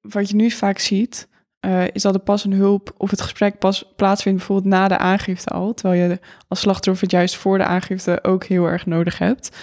wat 0.00 0.28
je 0.28 0.36
nu 0.36 0.50
vaak 0.50 0.78
ziet, 0.78 1.28
uh, 1.66 1.84
is 1.92 2.02
dat 2.02 2.12
de 2.12 2.18
pas 2.18 2.44
en 2.44 2.52
hulp 2.52 2.94
of 2.96 3.10
het 3.10 3.20
gesprek 3.20 3.58
pas 3.58 3.92
plaatsvindt 3.96 4.38
bijvoorbeeld 4.38 4.74
na 4.74 4.88
de 4.88 4.98
aangifte 4.98 5.50
al. 5.50 5.74
Terwijl 5.74 6.10
je 6.10 6.18
als 6.48 6.60
slachtoffer 6.60 7.02
het 7.02 7.12
juist 7.12 7.36
voor 7.36 7.58
de 7.58 7.64
aangifte 7.64 8.18
ook 8.22 8.44
heel 8.44 8.66
erg 8.66 8.86
nodig 8.86 9.18
hebt. 9.18 9.56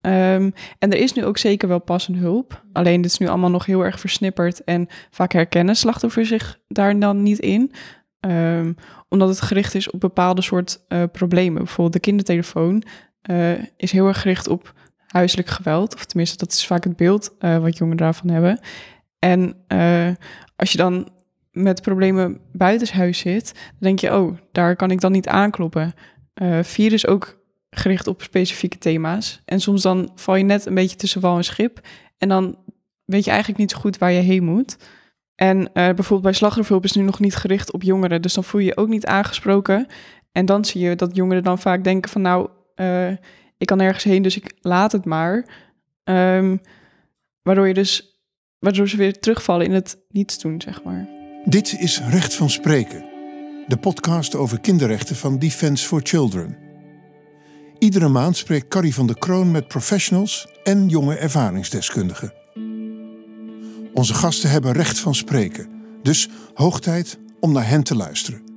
Um, 0.00 0.54
en 0.78 0.90
er 0.90 0.96
is 0.96 1.12
nu 1.12 1.24
ook 1.24 1.38
zeker 1.38 1.68
wel 1.68 1.78
pas 1.78 2.08
en 2.08 2.14
hulp. 2.14 2.64
Alleen 2.72 3.00
dit 3.00 3.10
is 3.10 3.18
nu 3.18 3.28
allemaal 3.28 3.50
nog 3.50 3.66
heel 3.66 3.84
erg 3.84 4.00
versnipperd. 4.00 4.64
En 4.64 4.88
vaak 5.10 5.32
herkennen 5.32 5.76
slachtoffers 5.76 6.28
zich 6.28 6.58
daar 6.68 6.98
dan 6.98 7.22
niet 7.22 7.38
in. 7.38 7.72
Um, 8.20 8.74
omdat 9.08 9.28
het 9.28 9.40
gericht 9.40 9.74
is 9.74 9.90
op 9.90 10.00
bepaalde 10.00 10.42
soort 10.42 10.80
uh, 10.88 11.02
problemen. 11.12 11.62
Bijvoorbeeld 11.62 11.92
de 11.92 12.00
kindertelefoon 12.00 12.82
uh, 13.30 13.52
is 13.76 13.92
heel 13.92 14.06
erg 14.06 14.20
gericht 14.20 14.48
op 14.48 14.72
huiselijk 15.06 15.48
geweld. 15.48 15.94
Of 15.94 16.04
tenminste, 16.04 16.36
dat 16.36 16.52
is 16.52 16.66
vaak 16.66 16.84
het 16.84 16.96
beeld 16.96 17.34
wat 17.38 17.76
jongeren 17.76 17.96
daarvan 17.96 18.30
hebben. 18.30 18.60
En 19.24 19.56
als 20.56 20.72
je 20.72 20.78
dan 20.78 21.08
met 21.50 21.82
problemen 21.82 22.40
buitenshuis 22.52 23.18
zit, 23.18 23.52
dan 23.54 23.78
denk 23.78 23.98
je, 23.98 24.16
oh, 24.16 24.38
daar 24.52 24.76
kan 24.76 24.90
ik 24.90 25.00
dan 25.00 25.12
niet 25.12 25.28
aankloppen. 25.28 25.92
Uh, 26.42 26.62
vier 26.62 26.92
is 26.92 27.06
ook 27.06 27.40
gericht 27.70 28.06
op 28.06 28.22
specifieke 28.22 28.78
thema's. 28.78 29.42
En 29.44 29.60
soms 29.60 29.82
dan 29.82 30.10
val 30.14 30.36
je 30.36 30.44
net 30.44 30.66
een 30.66 30.74
beetje 30.74 30.96
tussen 30.96 31.20
wal 31.20 31.36
en 31.36 31.44
schip. 31.44 31.80
En 32.18 32.28
dan 32.28 32.58
weet 33.04 33.24
je 33.24 33.30
eigenlijk 33.30 33.60
niet 33.60 33.70
zo 33.70 33.78
goed 33.78 33.98
waar 33.98 34.12
je 34.12 34.20
heen 34.20 34.44
moet. 34.44 34.76
En 35.34 35.58
uh, 35.58 35.70
bijvoorbeeld 35.72 36.22
bij 36.22 36.32
slachtofferhulp 36.32 36.84
is 36.84 36.92
nu 36.92 37.02
nog 37.02 37.20
niet 37.20 37.36
gericht 37.36 37.72
op 37.72 37.82
jongeren. 37.82 38.22
Dus 38.22 38.34
dan 38.34 38.44
voel 38.44 38.60
je 38.60 38.66
je 38.66 38.76
ook 38.76 38.88
niet 38.88 39.06
aangesproken. 39.06 39.86
En 40.32 40.46
dan 40.46 40.64
zie 40.64 40.80
je 40.80 40.96
dat 40.96 41.16
jongeren 41.16 41.42
dan 41.42 41.58
vaak 41.58 41.84
denken 41.84 42.10
van 42.10 42.22
nou, 42.22 42.48
ik 43.58 43.66
kan 43.66 43.78
nergens 43.78 44.04
heen, 44.04 44.22
dus 44.22 44.36
ik 44.36 44.52
laat 44.60 44.92
het 44.92 45.04
maar. 45.04 45.48
Um, 46.04 46.60
waardoor 47.42 47.68
je 47.68 47.74
dus, 47.74 48.11
waardoor 48.62 48.88
ze 48.88 48.96
weer 48.96 49.18
terugvallen 49.18 49.66
in 49.66 49.72
het 49.72 49.98
niets 50.08 50.38
doen, 50.38 50.60
zeg 50.60 50.82
maar. 50.82 51.08
Dit 51.44 51.76
is 51.78 52.00
Recht 52.00 52.34
van 52.34 52.50
Spreken, 52.50 53.04
de 53.66 53.76
podcast 53.76 54.34
over 54.34 54.60
kinderrechten 54.60 55.16
van 55.16 55.38
Defense 55.38 55.86
for 55.86 56.00
Children. 56.02 56.56
Iedere 57.78 58.08
maand 58.08 58.36
spreekt 58.36 58.68
Carrie 58.68 58.94
van 58.94 59.06
der 59.06 59.18
Kroon 59.18 59.50
met 59.50 59.68
professionals 59.68 60.48
en 60.62 60.88
jonge 60.88 61.16
ervaringsdeskundigen. 61.16 62.32
Onze 63.94 64.14
gasten 64.14 64.50
hebben 64.50 64.72
recht 64.72 64.98
van 64.98 65.14
spreken, 65.14 65.68
dus 66.02 66.28
hoog 66.54 66.80
tijd 66.80 67.18
om 67.40 67.52
naar 67.52 67.68
hen 67.68 67.82
te 67.82 67.96
luisteren. 67.96 68.51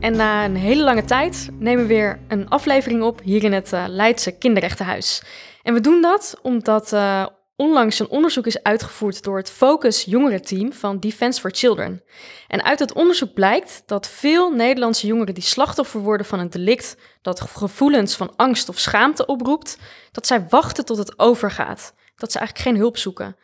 En 0.00 0.16
na 0.16 0.44
een 0.44 0.56
hele 0.56 0.82
lange 0.82 1.04
tijd 1.04 1.48
nemen 1.58 1.82
we 1.82 1.94
weer 1.94 2.18
een 2.28 2.48
aflevering 2.48 3.02
op 3.02 3.20
hier 3.22 3.44
in 3.44 3.52
het 3.52 3.72
uh, 3.72 3.84
Leidse 3.88 4.38
Kinderrechtenhuis. 4.38 5.22
En 5.62 5.74
we 5.74 5.80
doen 5.80 6.02
dat 6.02 6.38
omdat 6.42 6.92
uh, 6.92 7.26
onlangs 7.56 7.98
een 7.98 8.08
onderzoek 8.08 8.46
is 8.46 8.62
uitgevoerd 8.62 9.22
door 9.22 9.36
het 9.36 9.50
Focus 9.50 10.04
Jongerenteam 10.04 10.72
van 10.72 11.00
Defense 11.00 11.40
for 11.40 11.50
Children. 11.50 12.02
En 12.48 12.64
uit 12.64 12.78
het 12.78 12.92
onderzoek 12.92 13.34
blijkt 13.34 13.82
dat 13.86 14.08
veel 14.08 14.50
Nederlandse 14.50 15.06
jongeren 15.06 15.34
die 15.34 15.42
slachtoffer 15.42 16.00
worden 16.00 16.26
van 16.26 16.38
een 16.38 16.50
delict 16.50 16.96
dat 17.22 17.40
gevoelens 17.40 18.16
van 18.16 18.36
angst 18.36 18.68
of 18.68 18.78
schaamte 18.78 19.26
oproept, 19.26 19.78
dat 20.12 20.26
zij 20.26 20.46
wachten 20.48 20.84
tot 20.84 20.98
het 20.98 21.18
overgaat. 21.18 21.94
Dat 22.16 22.32
ze 22.32 22.38
eigenlijk 22.38 22.68
geen 22.68 22.78
hulp 22.78 22.96
zoeken. 22.96 23.36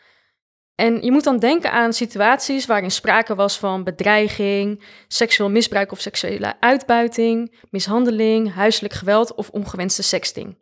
En 0.80 1.02
je 1.02 1.12
moet 1.12 1.24
dan 1.24 1.38
denken 1.38 1.72
aan 1.72 1.92
situaties 1.92 2.66
waarin 2.66 2.90
sprake 2.90 3.34
was 3.34 3.58
van 3.58 3.84
bedreiging, 3.84 4.84
seksueel 5.08 5.50
misbruik 5.50 5.92
of 5.92 6.00
seksuele 6.00 6.54
uitbuiting, 6.60 7.56
mishandeling, 7.70 8.54
huiselijk 8.54 8.94
geweld 8.94 9.34
of 9.34 9.50
ongewenste 9.50 10.02
sexting. 10.02 10.58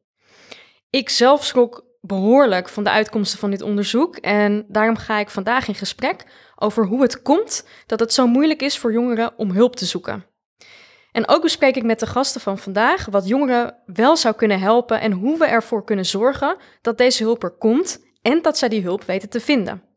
Ik 0.91 1.09
zelf 1.09 1.45
schrok 1.45 1.85
behoorlijk 2.01 2.69
van 2.69 2.85
de 2.85 2.91
uitkomsten 2.91 3.39
van 3.39 3.51
dit 3.51 3.63
onderzoek 3.63 4.17
en 4.17 4.65
daarom 4.69 4.97
ga 4.97 5.19
ik 5.19 5.31
vandaag 5.31 5.69
in 5.69 5.75
gesprek 5.75 6.27
over 6.57 6.87
hoe 6.87 7.03
het 7.03 7.23
komt 7.23 7.67
dat 7.87 8.01
het 8.01 8.13
zo 8.13 8.27
moeilijk 8.27 8.63
is 8.63 8.79
voor 8.79 8.93
jongeren 8.93 9.33
om 9.37 9.51
hulp 9.51 9.77
te 9.77 9.85
zoeken. 9.85 10.25
En 11.13 11.29
ook 11.29 11.43
bespreek 11.43 11.77
ik 11.77 11.85
met 11.85 12.01
de 12.01 12.07
gasten 12.07 12.41
van 12.41 12.59
vandaag 12.59 13.07
wat 13.07 13.29
jongeren 13.29 13.77
wel 13.87 14.17
zou 14.17 14.35
kunnen 14.35 14.61
helpen 14.61 15.01
en 15.01 15.13
hoe 15.13 15.39
we 15.39 15.47
ervoor 15.47 15.85
kunnen 15.85 16.07
zorgen 16.07 16.57
dat 16.81 16.99
deze 16.99 17.23
hulp 17.23 17.43
er 17.43 17.57
komt 17.59 18.05
en 18.23 18.43
dat 18.43 18.59
zij 18.59 18.69
die 18.69 18.83
hulp 18.83 19.05
weten 19.05 19.29
te 19.29 19.41
vinden. 19.41 19.88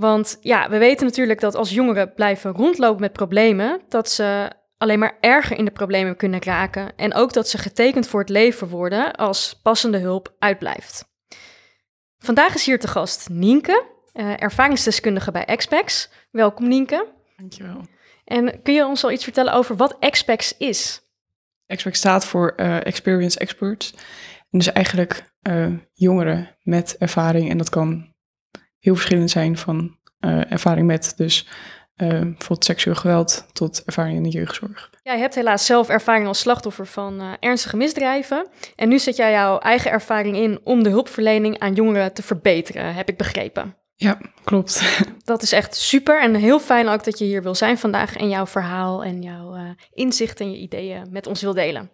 Want 0.00 0.38
ja, 0.40 0.70
we 0.70 0.78
weten 0.78 1.06
natuurlijk 1.06 1.40
dat 1.40 1.54
als 1.54 1.70
jongeren 1.70 2.14
blijven 2.14 2.52
rondlopen 2.52 3.00
met 3.00 3.12
problemen, 3.12 3.80
dat 3.88 4.10
ze 4.10 4.50
alleen 4.76 4.98
maar 4.98 5.16
erger 5.20 5.58
in 5.58 5.64
de 5.64 5.70
problemen 5.70 6.16
kunnen 6.16 6.42
raken. 6.42 6.92
En 6.96 7.14
ook 7.14 7.32
dat 7.32 7.48
ze 7.48 7.58
getekend 7.58 8.06
voor 8.06 8.20
het 8.20 8.28
leven 8.28 8.68
worden 8.68 9.12
als 9.12 9.60
passende 9.62 9.98
hulp 9.98 10.34
uitblijft. 10.38 11.04
Vandaag 12.18 12.54
is 12.54 12.66
hier 12.66 12.78
te 12.78 12.88
gast 12.88 13.28
Nienke, 13.28 13.84
uh, 14.14 14.42
ervaringsdeskundige 14.42 15.30
bij 15.30 15.44
Expex. 15.44 16.10
Welkom 16.30 16.68
Nienke. 16.68 17.06
Dankjewel. 17.36 17.80
En 18.24 18.62
kun 18.62 18.74
je 18.74 18.86
ons 18.86 19.04
al 19.04 19.12
iets 19.12 19.24
vertellen 19.24 19.52
over 19.52 19.76
wat 19.76 19.96
Expex 19.98 20.56
is? 20.56 21.00
Expex 21.66 21.98
staat 21.98 22.24
voor 22.24 22.52
uh, 22.56 22.86
Experience 22.86 23.38
Experts. 23.38 23.94
En 24.50 24.58
dus 24.58 24.72
eigenlijk 24.72 25.32
uh, 25.42 25.66
jongeren 25.92 26.56
met 26.62 26.96
ervaring. 26.98 27.50
En 27.50 27.58
dat 27.58 27.68
kan 27.68 28.09
heel 28.80 28.94
verschillend 28.94 29.30
zijn 29.30 29.56
van 29.56 29.96
uh, 30.20 30.52
ervaring 30.52 30.86
met. 30.86 31.12
Dus 31.16 31.48
uh, 31.96 32.08
bijvoorbeeld 32.08 32.64
seksueel 32.64 32.96
geweld 32.96 33.46
tot 33.52 33.82
ervaring 33.84 34.16
in 34.16 34.22
de 34.22 34.28
jeugdzorg. 34.28 34.90
Jij 35.02 35.18
hebt 35.18 35.34
helaas 35.34 35.66
zelf 35.66 35.88
ervaring 35.88 36.26
als 36.26 36.38
slachtoffer 36.38 36.86
van 36.86 37.20
uh, 37.20 37.32
ernstige 37.40 37.76
misdrijven. 37.76 38.48
En 38.76 38.88
nu 38.88 38.98
zet 38.98 39.16
jij 39.16 39.30
jouw 39.30 39.58
eigen 39.58 39.90
ervaring 39.90 40.36
in 40.36 40.60
om 40.64 40.82
de 40.82 40.88
hulpverlening 40.88 41.58
aan 41.58 41.74
jongeren 41.74 42.12
te 42.12 42.22
verbeteren, 42.22 42.94
heb 42.94 43.08
ik 43.08 43.16
begrepen. 43.16 43.76
Ja, 43.94 44.18
klopt. 44.44 44.82
Dat 45.24 45.42
is 45.42 45.52
echt 45.52 45.76
super 45.76 46.22
en 46.22 46.34
heel 46.34 46.60
fijn 46.60 46.88
ook 46.88 47.04
dat 47.04 47.18
je 47.18 47.24
hier 47.24 47.42
wil 47.42 47.54
zijn 47.54 47.78
vandaag 47.78 48.16
en 48.16 48.28
jouw 48.28 48.46
verhaal 48.46 49.04
en 49.04 49.22
jouw 49.22 49.56
uh, 49.56 49.70
inzichten 49.92 50.46
en 50.46 50.52
je 50.52 50.58
ideeën 50.58 51.06
met 51.10 51.26
ons 51.26 51.42
wil 51.42 51.54
delen. 51.54 51.90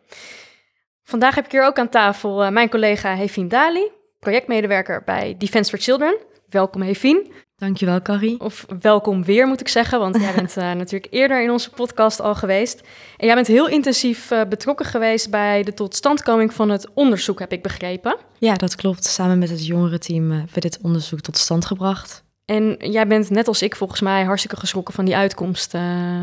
Vandaag 1.02 1.34
heb 1.34 1.44
ik 1.44 1.52
hier 1.52 1.64
ook 1.64 1.78
aan 1.78 1.88
tafel 1.88 2.50
mijn 2.50 2.68
collega 2.68 3.14
Hevin 3.14 3.48
Dali, 3.48 3.90
projectmedewerker 4.18 5.02
bij 5.04 5.34
Defense 5.38 5.70
for 5.70 5.78
Children. 5.78 6.16
Welkom 6.48 6.82
Hevin. 6.82 7.32
Dankjewel 7.56 8.02
Carrie. 8.02 8.40
Of 8.40 8.66
welkom 8.80 9.24
weer 9.24 9.46
moet 9.46 9.60
ik 9.60 9.68
zeggen, 9.68 9.98
want 9.98 10.20
jij 10.20 10.34
bent 10.36 10.56
uh, 10.56 10.72
natuurlijk 10.72 11.12
eerder 11.12 11.42
in 11.42 11.50
onze 11.50 11.70
podcast 11.70 12.20
al 12.20 12.34
geweest. 12.34 12.80
En 13.16 13.26
jij 13.26 13.34
bent 13.34 13.46
heel 13.46 13.68
intensief 13.68 14.30
uh, 14.30 14.44
betrokken 14.48 14.86
geweest 14.86 15.30
bij 15.30 15.62
de 15.62 15.74
totstandkoming 15.74 16.54
van 16.54 16.68
het 16.68 16.88
onderzoek, 16.94 17.38
heb 17.38 17.52
ik 17.52 17.62
begrepen. 17.62 18.16
Ja, 18.38 18.54
dat 18.54 18.74
klopt. 18.74 19.04
Samen 19.04 19.38
met 19.38 19.50
het 19.50 19.66
jongerenteam 19.66 20.24
uh, 20.24 20.36
hebben 20.36 20.54
we 20.54 20.60
dit 20.60 20.78
onderzoek 20.82 21.20
tot 21.20 21.36
stand 21.36 21.64
gebracht. 21.64 22.24
En 22.44 22.76
jij 22.78 23.06
bent 23.06 23.30
net 23.30 23.48
als 23.48 23.62
ik 23.62 23.76
volgens 23.76 24.00
mij 24.00 24.24
hartstikke 24.24 24.56
geschrokken 24.56 24.94
van 24.94 25.04
die 25.04 25.16
uitkomst. 25.16 25.74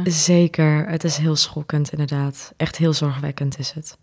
Zeker, 0.03 0.88
het 0.88 1.03
is 1.03 1.17
heel 1.17 1.35
schokkend 1.35 1.91
inderdaad. 1.91 2.53
Echt 2.57 2.78
heel 2.78 2.94
zorgwekkend 2.94 3.59
is 3.59 3.72
het. 3.72 3.97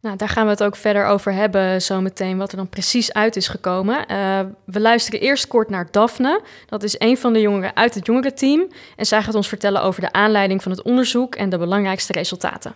Nou, 0.00 0.16
daar 0.16 0.28
gaan 0.28 0.44
we 0.44 0.50
het 0.50 0.62
ook 0.62 0.76
verder 0.76 1.06
over 1.06 1.32
hebben, 1.32 1.82
zometeen, 1.82 2.38
wat 2.38 2.50
er 2.50 2.56
dan 2.56 2.68
precies 2.68 3.12
uit 3.12 3.36
is 3.36 3.48
gekomen. 3.48 4.04
Uh, 4.10 4.40
we 4.64 4.80
luisteren 4.80 5.20
eerst 5.20 5.46
kort 5.46 5.70
naar 5.70 5.88
Daphne. 5.90 6.42
Dat 6.66 6.82
is 6.82 6.94
een 6.98 7.18
van 7.18 7.32
de 7.32 7.40
jongeren 7.40 7.76
uit 7.76 7.94
het 7.94 8.06
jongerenteam. 8.06 8.68
En 8.96 9.06
zij 9.06 9.22
gaat 9.22 9.34
ons 9.34 9.48
vertellen 9.48 9.82
over 9.82 10.00
de 10.00 10.12
aanleiding 10.12 10.62
van 10.62 10.72
het 10.72 10.82
onderzoek 10.82 11.34
en 11.34 11.48
de 11.48 11.58
belangrijkste 11.58 12.12
resultaten. 12.12 12.74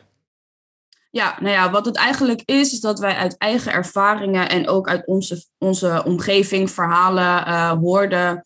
Ja, 1.10 1.36
nou 1.40 1.52
ja, 1.52 1.70
wat 1.70 1.84
het 1.84 1.96
eigenlijk 1.96 2.42
is, 2.44 2.72
is 2.72 2.80
dat 2.80 2.98
wij 2.98 3.14
uit 3.14 3.38
eigen 3.38 3.72
ervaringen 3.72 4.48
en 4.48 4.68
ook 4.68 4.88
uit 4.88 5.06
onze, 5.06 5.44
onze 5.58 6.02
omgeving 6.04 6.70
verhalen 6.70 7.48
uh, 7.48 7.70
hoorden 7.70 8.42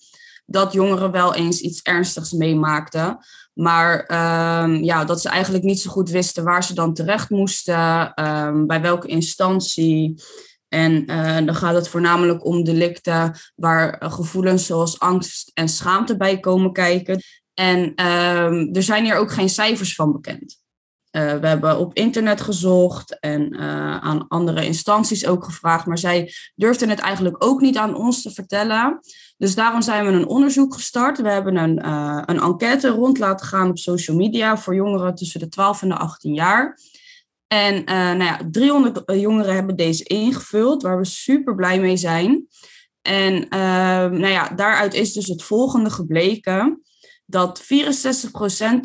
dat 0.47 0.73
jongeren 0.73 1.11
wel 1.11 1.35
eens 1.35 1.61
iets 1.61 1.83
ernstigs 1.83 2.33
meemaakten. 2.33 3.19
Maar 3.59 4.01
um, 4.65 4.85
ja, 4.85 5.05
dat 5.05 5.21
ze 5.21 5.29
eigenlijk 5.29 5.65
niet 5.65 5.81
zo 5.81 5.91
goed 5.91 6.11
wisten 6.11 6.45
waar 6.45 6.65
ze 6.65 6.75
dan 6.75 6.95
terecht 6.95 7.31
moesten, 7.31 8.13
um, 8.25 8.67
bij 8.67 8.81
welke 8.81 9.09
instantie. 9.09 10.23
En 10.69 11.11
uh, 11.11 11.37
dan 11.37 11.55
gaat 11.55 11.75
het 11.75 11.89
voornamelijk 11.89 12.45
om 12.45 12.65
delicten 12.65 13.35
waar 13.55 14.03
uh, 14.03 14.13
gevoelens 14.13 14.67
zoals 14.67 14.99
angst 14.99 15.51
en 15.55 15.69
schaamte 15.69 16.17
bij 16.17 16.41
komen 16.41 16.73
kijken. 16.73 17.21
En 17.55 18.07
um, 18.07 18.75
er 18.75 18.83
zijn 18.83 19.05
hier 19.05 19.17
ook 19.17 19.33
geen 19.33 19.49
cijfers 19.49 19.95
van 19.95 20.13
bekend. 20.13 20.61
Uh, 21.13 21.35
we 21.35 21.47
hebben 21.47 21.79
op 21.79 21.95
internet 21.95 22.41
gezocht 22.41 23.19
en 23.19 23.57
aan 24.03 24.29
andere 24.29 24.65
instanties 24.65 25.27
ook 25.27 25.45
gevraagd, 25.45 25.87
maar 25.87 25.99
zij 25.99 26.33
durfden 26.55 26.89
het 26.89 26.99
eigenlijk 26.99 27.45
ook 27.45 27.61
niet 27.61 27.77
aan 27.77 27.97
ons 27.97 28.23
te 28.23 28.31
vertellen. 28.31 29.01
Dus 29.37 29.55
daarom 29.55 29.83
zijn 29.83 30.07
we 30.07 30.13
een 30.13 30.27
onderzoek 30.27 30.75
gestart. 30.75 31.21
We 31.21 31.31
hebben 31.31 31.57
een, 31.57 31.83
uh, 31.85 32.23
een 32.25 32.41
enquête 32.41 32.89
rond 32.89 33.19
laten 33.19 33.47
gaan 33.47 33.71
op 33.71 33.79
social 33.79 34.17
media 34.17 34.59
voor 34.59 34.75
jongeren 34.75 35.15
tussen 35.15 35.41
de 35.41 35.49
12 35.49 35.83
en 35.83 35.89
de 35.89 35.97
18 35.97 36.35
jaar. 36.35 36.79
En 37.47 37.85
nou 37.85 38.25
ja, 38.25 38.41
300 38.51 39.03
jongeren 39.07 39.55
hebben 39.55 39.77
deze 39.77 40.05
ingevuld, 40.05 40.83
waar 40.83 40.99
we 40.99 41.05
super 41.05 41.55
blij 41.55 41.81
mee 41.81 41.97
zijn. 41.97 42.47
En 43.03 43.47
nou 44.11 44.29
ja, 44.29 44.49
daaruit 44.49 44.95
is 44.95 45.13
dus 45.13 45.27
het 45.27 45.43
volgende 45.43 45.91
gebleken. 45.91 46.83
Dat 47.31 47.63
64% 47.63 47.65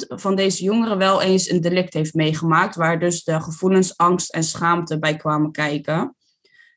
van 0.07 0.35
deze 0.35 0.63
jongeren 0.63 0.97
wel 0.97 1.21
eens 1.21 1.49
een 1.49 1.61
delict 1.61 1.93
heeft 1.93 2.13
meegemaakt, 2.13 2.75
waar 2.75 2.99
dus 2.99 3.23
de 3.23 3.41
gevoelens 3.41 3.97
angst 3.97 4.33
en 4.33 4.43
schaamte 4.43 4.99
bij 4.99 5.15
kwamen 5.15 5.51
kijken. 5.51 6.15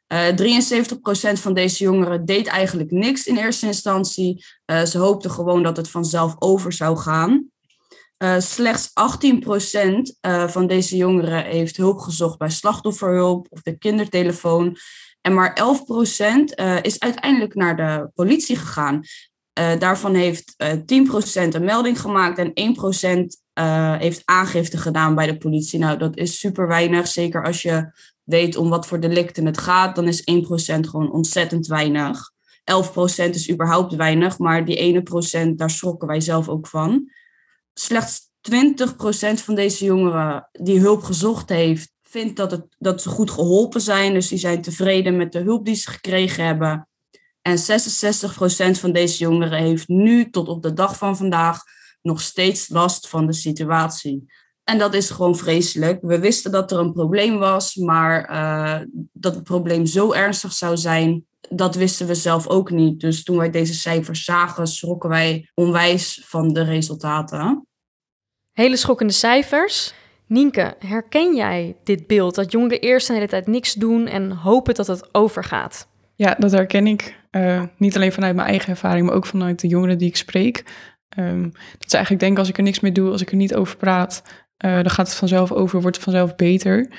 Uh, 0.09 0.29
73% 0.29 1.41
van 1.41 1.55
deze 1.55 1.85
jongeren 1.85 2.25
deed 2.25 2.47
eigenlijk 2.47 2.91
niks 2.91 3.27
in 3.27 3.37
eerste 3.37 3.67
instantie. 3.67 4.45
Uh, 4.67 4.83
ze 4.83 4.99
hoopten 4.99 5.31
gewoon 5.31 5.63
dat 5.63 5.77
het 5.77 5.91
vanzelf 5.91 6.35
over 6.39 6.73
zou 6.73 6.97
gaan. 6.97 7.51
Uh, 8.19 8.39
slechts 8.39 8.89
18% 8.89 8.93
van 10.47 10.67
deze 10.67 10.97
jongeren 10.97 11.45
heeft 11.45 11.77
hulp 11.77 11.99
gezocht 11.99 12.39
bij 12.39 12.51
slachtofferhulp 12.51 13.47
of 13.51 13.63
de 13.63 13.79
kindertelefoon. 13.79 14.77
En 15.21 15.35
maar 15.35 15.59
11% 16.81 16.83
is 16.83 16.99
uiteindelijk 16.99 17.55
naar 17.55 17.77
de 17.77 18.11
politie 18.15 18.57
gegaan. 18.57 19.03
Daarvan 19.79 20.15
heeft 20.15 20.55
10% 20.65 20.85
een 21.49 21.65
melding 21.65 22.01
gemaakt 22.01 22.39
en 22.39 22.77
1% 23.97 24.01
heeft 24.01 24.23
aangifte 24.25 24.79
gedaan 24.79 25.15
bij 25.15 25.27
de 25.27 25.37
politie. 25.37 25.79
Nou, 25.79 25.99
dat 25.99 26.17
is 26.17 26.39
super 26.39 26.69
weinig, 26.69 27.07
zeker 27.07 27.45
als 27.45 27.63
je 27.63 27.91
weet 28.23 28.57
om 28.57 28.69
wat 28.69 28.87
voor 28.87 29.01
delicten 29.01 29.47
het 29.47 29.59
gaat, 29.59 29.97
dan 29.97 30.09
is 30.09 30.21
1% 30.21 30.81
gewoon 30.81 31.13
ontzettend 31.13 31.67
weinig. 31.67 32.31
11% 32.73 33.31
is 33.31 33.51
überhaupt 33.51 33.95
weinig, 33.95 34.39
maar 34.39 34.65
die 34.65 34.77
ene 34.77 35.03
procent, 35.03 35.59
daar 35.59 35.71
schrokken 35.71 36.09
wij 36.09 36.21
zelf 36.21 36.49
ook 36.49 36.67
van. 36.67 37.11
Slechts 37.75 38.31
20% 38.51 38.55
van 39.35 39.55
deze 39.55 39.85
jongeren 39.85 40.49
die 40.53 40.81
hulp 40.81 41.03
gezocht 41.03 41.49
heeft, 41.49 41.93
vindt 42.03 42.37
dat, 42.37 42.51
het, 42.51 42.67
dat 42.79 43.03
ze 43.03 43.09
goed 43.09 43.31
geholpen 43.31 43.81
zijn. 43.81 44.13
Dus 44.13 44.29
die 44.29 44.39
zijn 44.39 44.63
tevreden 44.63 45.17
met 45.17 45.33
de 45.33 45.39
hulp 45.39 45.65
die 45.65 45.75
ze 45.75 45.91
gekregen 45.91 46.45
hebben. 46.45 46.89
En 47.47 47.59
66% 47.59 48.81
van 48.81 48.93
deze 48.93 49.19
jongeren 49.19 49.59
heeft 49.59 49.89
nu 49.89 50.31
tot 50.31 50.49
op 50.49 50.63
de 50.63 50.73
dag 50.73 50.97
van 50.97 51.17
vandaag 51.17 51.63
nog 52.03 52.21
steeds 52.21 52.69
last 52.69 53.09
van 53.09 53.27
de 53.27 53.33
situatie. 53.33 54.33
En 54.65 54.79
dat 54.79 54.95
is 54.95 55.11
gewoon 55.11 55.37
vreselijk. 55.37 55.99
We 56.03 56.19
wisten 56.19 56.53
dat 56.53 56.73
er 56.73 56.79
een 56.79 56.93
probleem 56.93 57.39
was, 57.39 57.75
maar 57.75 58.31
uh, 58.31 58.87
dat 59.13 59.35
het 59.35 59.45
probleem 59.45 59.87
zo 59.87 60.13
ernstig 60.13 60.53
zou 60.53 60.77
zijn, 60.77 61.27
dat 61.49 61.75
wisten 61.75 62.07
we 62.07 62.15
zelf 62.15 62.47
ook 62.47 62.71
niet. 62.71 63.01
Dus 63.01 63.25
toen 63.25 63.37
wij 63.37 63.51
deze 63.51 63.75
cijfers 63.75 64.25
zagen, 64.25 64.67
schrokken 64.67 65.11
wij 65.11 65.51
onwijs 65.55 66.23
van 66.25 66.53
de 66.53 66.63
resultaten. 66.63 67.67
Hele 68.53 68.77
schokkende 68.77 69.13
cijfers. 69.13 69.95
Nienke, 70.27 70.77
herken 70.79 71.35
jij 71.35 71.77
dit 71.85 72.07
beeld 72.07 72.35
dat 72.35 72.53
jongeren 72.53 72.81
eerst 72.81 73.07
de 73.07 73.13
hele 73.13 73.29
tijd 73.29 73.47
niks 73.47 73.75
doen 73.75 74.07
en 74.07 74.31
hopen 74.31 74.75
dat 74.75 74.87
het 74.87 75.15
overgaat? 75.15 75.89
Ja, 76.17 76.37
dat 76.39 76.53
herken 76.53 76.87
ik. 76.87 77.17
Uh, 77.31 77.63
niet 77.77 77.97
alleen 77.97 78.13
vanuit 78.13 78.35
mijn 78.35 78.49
eigen 78.49 78.69
ervaring, 78.69 79.07
maar 79.07 79.15
ook 79.15 79.27
vanuit 79.27 79.61
de 79.61 79.69
jongeren 79.69 79.99
die 79.99 80.09
ik 80.09 80.17
spreek. 80.17 80.65
Um, 81.19 81.43
dat 81.53 81.91
ze 81.91 81.97
eigenlijk 81.97 82.25
denken 82.25 82.39
als 82.39 82.49
ik 82.49 82.57
er 82.57 82.63
niks 82.63 82.81
mee 82.81 82.93
doe, 82.93 83.11
als 83.11 83.21
ik 83.21 83.31
er 83.31 83.37
niet 83.37 83.55
over 83.55 83.77
praat, 83.77 84.23
uh, 84.65 84.75
dan 84.75 84.91
gaat 84.91 85.07
het 85.07 85.17
vanzelf 85.17 85.53
over, 85.53 85.81
wordt 85.81 85.97
het 85.97 86.05
vanzelf 86.05 86.37
beter. 86.37 86.91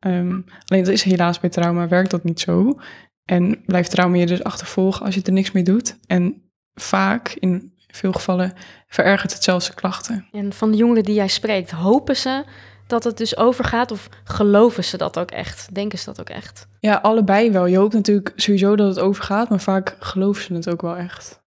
Um, 0.00 0.44
alleen 0.64 0.84
dat 0.84 0.92
is 0.92 1.02
helaas 1.02 1.40
bij 1.40 1.50
trauma, 1.50 1.88
werkt 1.88 2.10
dat 2.10 2.24
niet 2.24 2.40
zo. 2.40 2.78
En 3.24 3.62
blijft 3.64 3.90
trauma 3.90 4.16
je 4.16 4.26
dus 4.26 4.44
achtervolgen 4.44 5.06
als 5.06 5.14
je 5.14 5.22
er 5.22 5.32
niks 5.32 5.52
mee 5.52 5.62
doet. 5.62 5.98
En 6.06 6.50
vaak, 6.74 7.36
in 7.38 7.72
veel 7.86 8.12
gevallen, 8.12 8.52
verergert 8.86 9.32
het 9.32 9.42
zelfs 9.42 9.66
de 9.66 9.74
klachten. 9.74 10.26
En 10.32 10.52
van 10.52 10.70
de 10.70 10.76
jongeren 10.76 11.04
die 11.04 11.14
jij 11.14 11.28
spreekt, 11.28 11.70
hopen 11.70 12.16
ze 12.16 12.44
dat 12.88 13.04
het 13.04 13.16
dus 13.16 13.36
overgaat 13.36 13.90
of 13.90 14.08
geloven 14.24 14.84
ze 14.84 14.96
dat 14.96 15.18
ook 15.18 15.30
echt? 15.30 15.74
Denken 15.74 15.98
ze 15.98 16.04
dat 16.04 16.20
ook 16.20 16.28
echt? 16.28 16.66
Ja, 16.80 16.94
allebei 16.94 17.50
wel. 17.50 17.66
Je 17.66 17.76
hoopt 17.76 17.94
natuurlijk 17.94 18.32
sowieso 18.36 18.76
dat 18.76 18.88
het 18.88 18.98
overgaat, 18.98 19.48
maar 19.48 19.60
vaak 19.60 19.96
geloven 19.98 20.42
ze 20.42 20.54
het 20.54 20.70
ook 20.70 20.82
wel 20.82 20.96
echt. 20.96 21.40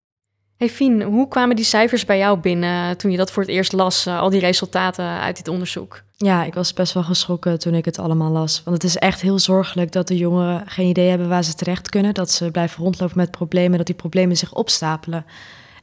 Hey 0.58 0.70
Fien, 0.70 1.02
hoe 1.02 1.28
kwamen 1.28 1.56
die 1.56 1.66
cijfers 1.66 2.06
bij 2.06 2.18
jou 2.18 2.40
binnen 2.40 2.98
toen 2.98 3.12
je 3.12 3.18
dat 3.18 3.32
voor 3.32 3.44
het 3.44 3.52
eerst 3.52 3.72
las, 3.72 4.08
uh, 4.08 4.20
al 4.20 4.30
die 4.30 4.40
resultaten 4.40 5.06
uit 5.06 5.38
dit 5.38 5.48
onderzoek? 5.48 6.04
Ja, 6.18 6.44
ik 6.44 6.54
was 6.54 6.74
best 6.74 6.94
wel 6.94 7.04
geschrokken 7.04 7.60
toen 7.60 7.74
ik 7.74 7.86
het 7.86 8.00
allemaal 8.00 8.32
las. 8.32 8.62
Want 8.66 8.76
het 8.76 8.86
is 8.86 8.98
echt 8.98 9.22
heel 9.22 9.40
zorgelijk 9.40 9.92
dat 9.92 10.08
de 10.08 10.18
jongeren 10.18 10.64
geen 10.66 10.88
idee 10.88 11.10
hebben 11.10 11.30
waar 11.30 11.44
ze 11.44 11.54
terecht 11.54 11.90
kunnen. 11.90 12.14
Dat 12.14 12.32
ze 12.32 12.52
blijven 12.52 12.84
rondlopen 12.84 13.18
met 13.18 13.32
problemen, 13.32 13.78
dat 13.78 13.86
die 13.86 13.96
problemen 13.96 14.38
zich 14.38 14.54
opstapelen. 14.54 15.26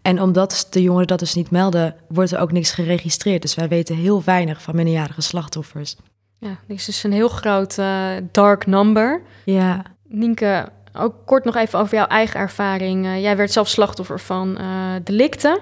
En 0.08 0.20
omdat 0.20 0.66
de 0.70 0.82
jongeren 0.82 1.06
dat 1.06 1.18
dus 1.18 1.34
niet 1.34 1.50
melden, 1.50 1.94
wordt 2.08 2.32
er 2.32 2.40
ook 2.40 2.52
niks 2.52 2.70
geregistreerd. 2.70 3.42
Dus 3.42 3.54
wij 3.54 3.68
weten 3.68 3.96
heel 3.96 4.22
weinig 4.24 4.62
van 4.62 4.76
minderjarige 4.76 5.20
slachtoffers. 5.20 5.96
Ja, 6.38 6.58
dit 6.66 6.78
is 6.78 6.84
dus 6.84 7.04
een 7.04 7.12
heel 7.12 7.28
groot 7.28 7.78
uh, 7.78 8.10
dark 8.32 8.66
number. 8.66 9.22
Ja. 9.44 9.82
Nienke, 10.04 10.68
ook 10.92 11.14
kort 11.24 11.44
nog 11.44 11.56
even 11.56 11.78
over 11.78 11.94
jouw 11.94 12.06
eigen 12.06 12.40
ervaring. 12.40 13.04
Uh, 13.04 13.20
jij 13.20 13.36
werd 13.36 13.52
zelf 13.52 13.68
slachtoffer 13.68 14.20
van 14.20 14.58
uh, 14.60 14.66
delicten. 15.04 15.58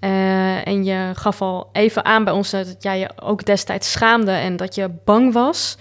Uh, 0.00 0.66
en 0.66 0.84
je 0.84 1.10
gaf 1.14 1.42
al 1.42 1.68
even 1.72 2.04
aan 2.04 2.24
bij 2.24 2.32
ons 2.32 2.50
dat 2.50 2.76
jij 2.80 2.98
je 2.98 3.10
ook 3.22 3.44
destijds 3.44 3.92
schaamde 3.92 4.32
en 4.32 4.56
dat 4.56 4.74
je 4.74 4.90
bang 5.04 5.32
was. 5.32 5.78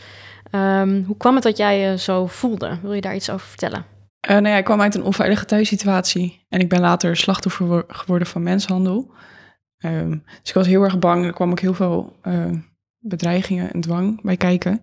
Um, 0.52 1.04
hoe 1.08 1.18
kwam 1.18 1.34
het 1.34 1.44
dat 1.44 1.58
jij 1.58 1.80
je 1.80 1.98
zo 1.98 2.28
voelde? 2.28 2.78
Wil 2.82 2.94
je 2.94 3.02
daar 3.02 3.16
iets 3.16 3.30
over 3.30 3.48
vertellen? 3.48 3.86
nou 4.28 4.48
ja, 4.48 4.58
ik 4.58 4.64
kwam 4.64 4.82
uit 4.82 4.96
een 4.96 5.04
onveilige 5.04 5.46
thuissituatie. 5.46 6.37
En 6.50 6.60
ik 6.60 6.70
ben 6.70 6.80
later 6.80 7.16
slachtoffer 7.16 7.84
geworden 7.88 8.28
van 8.28 8.44
mensenhandel. 8.44 9.12
Um, 9.86 10.24
dus 10.42 10.50
ik 10.50 10.54
was 10.54 10.68
heel 10.68 10.84
erg 10.84 11.00
bang. 11.00 11.26
Er 11.26 11.34
kwam 11.34 11.52
ook 11.52 11.60
heel 11.60 11.74
veel 11.74 12.16
bedreigingen 12.98 13.74
en 13.74 13.82
dwang 13.82 14.22
bij 14.22 14.38
kijken. 14.38 14.82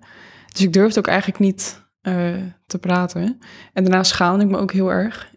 Dus 0.53 0.61
ik 0.61 0.73
durfde 0.73 0.99
ook 0.99 1.07
eigenlijk 1.07 1.39
niet 1.39 1.83
uh, 2.03 2.43
te 2.67 2.79
praten. 2.79 3.39
En 3.73 3.85
daarna 3.85 4.03
schaamde 4.03 4.45
ik 4.45 4.51
me 4.51 4.57
ook 4.57 4.73
heel 4.73 4.93
erg. 4.93 5.33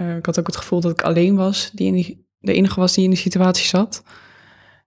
Uh, 0.00 0.16
ik 0.16 0.26
had 0.26 0.38
ook 0.38 0.46
het 0.46 0.56
gevoel 0.56 0.80
dat 0.80 0.92
ik 0.92 1.02
alleen 1.02 1.36
was, 1.36 1.70
die, 1.70 1.94
in 1.94 2.26
de 2.38 2.52
enige 2.52 2.80
was 2.80 2.94
die 2.94 3.04
in 3.04 3.10
die 3.10 3.18
situatie 3.18 3.66
zat. 3.66 4.04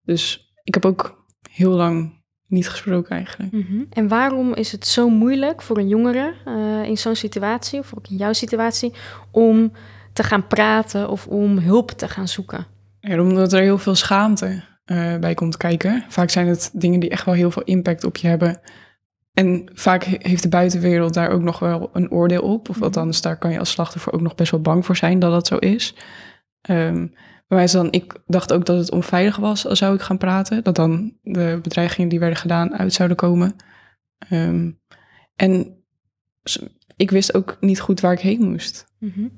Dus 0.03 0.53
ik 0.63 0.73
heb 0.73 0.85
ook 0.85 1.25
heel 1.49 1.71
lang 1.71 2.23
niet 2.47 2.69
gesproken 2.69 3.15
eigenlijk. 3.15 3.51
-hmm. 3.51 3.87
En 3.89 4.07
waarom 4.07 4.53
is 4.53 4.71
het 4.71 4.87
zo 4.87 5.09
moeilijk 5.09 5.61
voor 5.61 5.77
een 5.77 5.87
jongere 5.87 6.33
uh, 6.47 6.83
in 6.83 6.97
zo'n 6.97 7.15
situatie, 7.15 7.79
of 7.79 7.93
ook 7.97 8.07
in 8.07 8.15
jouw 8.15 8.33
situatie, 8.33 8.93
om 9.31 9.71
te 10.15 10.23
gaan 10.23 10.47
praten 10.47 11.09
of 11.09 11.27
om 11.27 11.57
hulp 11.57 11.91
te 11.91 12.07
gaan 12.07 12.27
zoeken? 12.27 12.65
Ja, 12.99 13.19
omdat 13.21 13.53
er 13.53 13.61
heel 13.61 13.77
veel 13.77 13.95
schaamte 13.95 14.63
bij 15.19 15.33
komt 15.33 15.57
kijken. 15.57 16.05
Vaak 16.07 16.29
zijn 16.29 16.47
het 16.47 16.69
dingen 16.73 16.99
die 16.99 17.09
echt 17.09 17.25
wel 17.25 17.33
heel 17.33 17.51
veel 17.51 17.63
impact 17.63 18.03
op 18.03 18.17
je 18.17 18.27
hebben. 18.27 18.59
En 19.33 19.69
vaak 19.73 20.03
heeft 20.03 20.43
de 20.43 20.49
buitenwereld 20.49 21.13
daar 21.13 21.29
ook 21.29 21.41
nog 21.41 21.59
wel 21.59 21.89
een 21.93 22.11
oordeel 22.11 22.41
op. 22.41 22.69
Of 22.69 22.75
mhm. 22.75 22.85
althans, 22.85 23.21
daar 23.21 23.37
kan 23.37 23.51
je 23.51 23.59
als 23.59 23.71
slachtoffer 23.71 24.13
ook 24.13 24.21
nog 24.21 24.35
best 24.35 24.51
wel 24.51 24.61
bang 24.61 24.85
voor 24.85 24.95
zijn 24.95 25.19
dat 25.19 25.31
dat 25.31 25.47
zo 25.47 25.57
is. 25.57 25.95
Um, 26.69 27.13
bij 27.47 27.57
mij 27.57 27.67
dan, 27.67 27.91
ik 27.91 28.21
dacht 28.25 28.53
ook 28.53 28.65
dat 28.65 28.77
het 28.77 28.91
onveilig 28.91 29.35
was 29.35 29.67
als 29.67 29.79
zou 29.79 29.95
ik 29.95 30.01
gaan 30.01 30.17
praten. 30.17 30.63
Dat 30.63 30.75
dan 30.75 31.17
de 31.21 31.59
bedreigingen 31.61 32.09
die 32.09 32.19
werden 32.19 32.37
gedaan 32.37 32.77
uit 32.77 32.93
zouden 32.93 33.17
komen. 33.17 33.55
Um, 34.31 34.79
en 35.35 35.83
ik 36.95 37.11
wist 37.11 37.33
ook 37.33 37.57
niet 37.59 37.79
goed 37.79 37.99
waar 37.99 38.13
ik 38.13 38.19
heen 38.19 38.49
moest. 38.49 38.85
Mm 38.99 39.11
-hmm. 39.15 39.31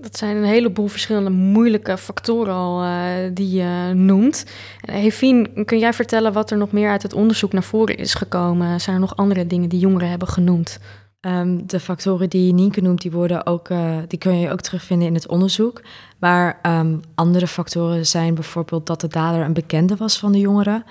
Dat 0.00 0.16
zijn 0.16 0.36
een 0.36 0.44
heleboel 0.44 0.86
verschillende 0.86 1.30
moeilijke 1.30 1.98
factoren 1.98 2.54
al 2.54 2.84
uh, 2.84 2.90
die 3.34 3.50
je 3.50 3.92
noemt. 3.94 4.46
Hevien, 4.80 5.64
kun 5.64 5.78
jij 5.78 5.92
vertellen 5.92 6.32
wat 6.32 6.50
er 6.50 6.58
nog 6.58 6.72
meer 6.72 6.90
uit 6.90 7.02
het 7.02 7.14
onderzoek 7.14 7.52
naar 7.52 7.62
voren 7.62 7.96
is 7.96 8.14
gekomen? 8.14 8.80
Zijn 8.80 8.94
er 8.94 9.00
nog 9.00 9.16
andere 9.16 9.46
dingen 9.46 9.68
die 9.68 9.78
jongeren 9.78 10.08
hebben 10.08 10.28
genoemd? 10.28 10.78
Um, 11.20 11.66
de 11.66 11.80
factoren 11.80 12.30
die 12.30 12.52
Nienke 12.52 12.80
noemt, 12.80 13.00
die, 13.00 13.10
worden 13.10 13.46
ook, 13.46 13.68
uh, 13.68 13.96
die 14.08 14.18
kun 14.18 14.38
je 14.38 14.50
ook 14.50 14.60
terugvinden 14.60 15.08
in 15.08 15.14
het 15.14 15.28
onderzoek. 15.28 15.82
Maar 16.18 16.58
um, 16.62 17.00
andere 17.14 17.46
factoren 17.46 18.06
zijn 18.06 18.34
bijvoorbeeld 18.34 18.86
dat 18.86 19.00
de 19.00 19.08
dader 19.08 19.44
een 19.44 19.52
bekende 19.52 19.96
was 19.96 20.18
van 20.18 20.32
de 20.32 20.38
jongeren. 20.38 20.84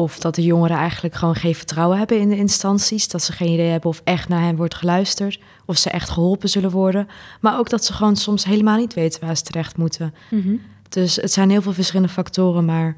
Of 0.00 0.18
dat 0.18 0.34
de 0.34 0.42
jongeren 0.42 0.76
eigenlijk 0.76 1.14
gewoon 1.14 1.34
geen 1.34 1.54
vertrouwen 1.54 1.98
hebben 1.98 2.20
in 2.20 2.28
de 2.28 2.36
instanties. 2.36 3.08
Dat 3.08 3.22
ze 3.22 3.32
geen 3.32 3.52
idee 3.52 3.70
hebben 3.70 3.90
of 3.90 4.00
echt 4.04 4.28
naar 4.28 4.42
hen 4.42 4.56
wordt 4.56 4.74
geluisterd. 4.74 5.40
Of 5.64 5.76
ze 5.76 5.90
echt 5.90 6.10
geholpen 6.10 6.48
zullen 6.48 6.70
worden. 6.70 7.08
Maar 7.40 7.58
ook 7.58 7.68
dat 7.68 7.84
ze 7.84 7.92
gewoon 7.92 8.16
soms 8.16 8.44
helemaal 8.44 8.78
niet 8.78 8.94
weten 8.94 9.26
waar 9.26 9.36
ze 9.36 9.42
terecht 9.42 9.76
moeten. 9.76 10.14
Mm 10.30 10.42
-hmm. 10.42 10.60
Dus 10.88 11.16
het 11.16 11.32
zijn 11.32 11.50
heel 11.50 11.62
veel 11.62 11.72
verschillende 11.72 12.12
factoren. 12.12 12.64
Maar 12.64 12.96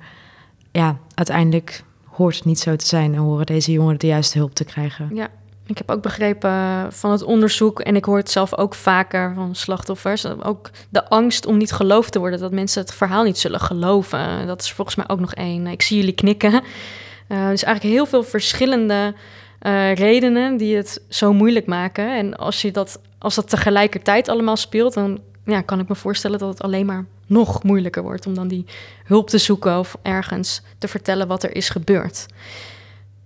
ja, 0.73 0.99
uiteindelijk 1.15 1.85
hoort 2.05 2.35
het 2.35 2.45
niet 2.45 2.61
zo 2.61 2.77
te 2.77 2.87
zijn. 2.87 3.15
En 3.15 3.21
horen 3.21 3.47
deze 3.47 3.73
jongeren 3.73 3.99
de 3.99 4.07
juiste 4.07 4.39
hulp 4.39 4.55
te 4.55 4.65
krijgen. 4.65 5.11
Ja, 5.15 5.29
ik 5.67 5.79
heb 5.79 5.91
ook 5.91 6.03
begrepen 6.03 6.87
van 6.93 7.11
het 7.11 7.23
onderzoek, 7.23 7.81
en 7.81 7.97
ik 7.97 8.05
hoor 8.05 8.17
het 8.17 8.31
zelf 8.31 8.57
ook 8.57 8.75
vaker 8.75 9.35
van 9.35 9.55
slachtoffers, 9.55 10.27
ook 10.27 10.71
de 10.89 11.09
angst 11.09 11.47
om 11.47 11.57
niet 11.57 11.73
geloofd 11.73 12.13
te 12.13 12.19
worden, 12.19 12.41
dat 12.41 12.53
mensen 12.53 12.83
het 12.83 12.95
verhaal 12.95 13.23
niet 13.23 13.39
zullen 13.39 13.61
geloven. 13.61 14.47
Dat 14.47 14.61
is 14.61 14.73
volgens 14.73 14.97
mij 14.97 15.09
ook 15.09 15.21
nog 15.21 15.35
één. 15.35 15.67
Ik 15.67 15.83
zie 15.83 15.97
jullie 15.97 16.15
knikken. 16.15 16.53
Uh, 16.53 17.49
dus 17.49 17.63
eigenlijk 17.63 17.95
heel 17.95 18.07
veel 18.07 18.23
verschillende 18.23 19.15
uh, 19.63 19.95
redenen 19.95 20.57
die 20.57 20.77
het 20.77 21.03
zo 21.09 21.33
moeilijk 21.33 21.67
maken. 21.67 22.17
En 22.17 22.37
als, 22.37 22.63
je 22.63 22.71
dat, 22.71 23.01
als 23.19 23.35
dat 23.35 23.51
tegelijkertijd 23.51 24.29
allemaal 24.29 24.57
speelt, 24.57 24.95
dan 24.95 25.21
ja, 25.45 25.61
kan 25.61 25.81
ik 25.81 25.89
me 25.89 25.95
voorstellen 25.95 26.39
dat 26.39 26.49
het 26.49 26.63
alleen 26.63 26.87
maar 26.87 27.05
nog 27.27 27.63
moeilijker 27.63 28.03
wordt 28.03 28.27
om 28.27 28.35
dan 28.35 28.49
die 28.49 28.65
hulp 29.05 29.29
te 29.29 29.39
zoeken 29.39 29.79
of 29.79 29.97
ergens 30.03 30.63
te 30.79 30.89
vertellen 30.89 31.27
wat 31.27 31.43
er 31.43 31.57
is 31.57 31.69
gebeurd. 31.69 32.27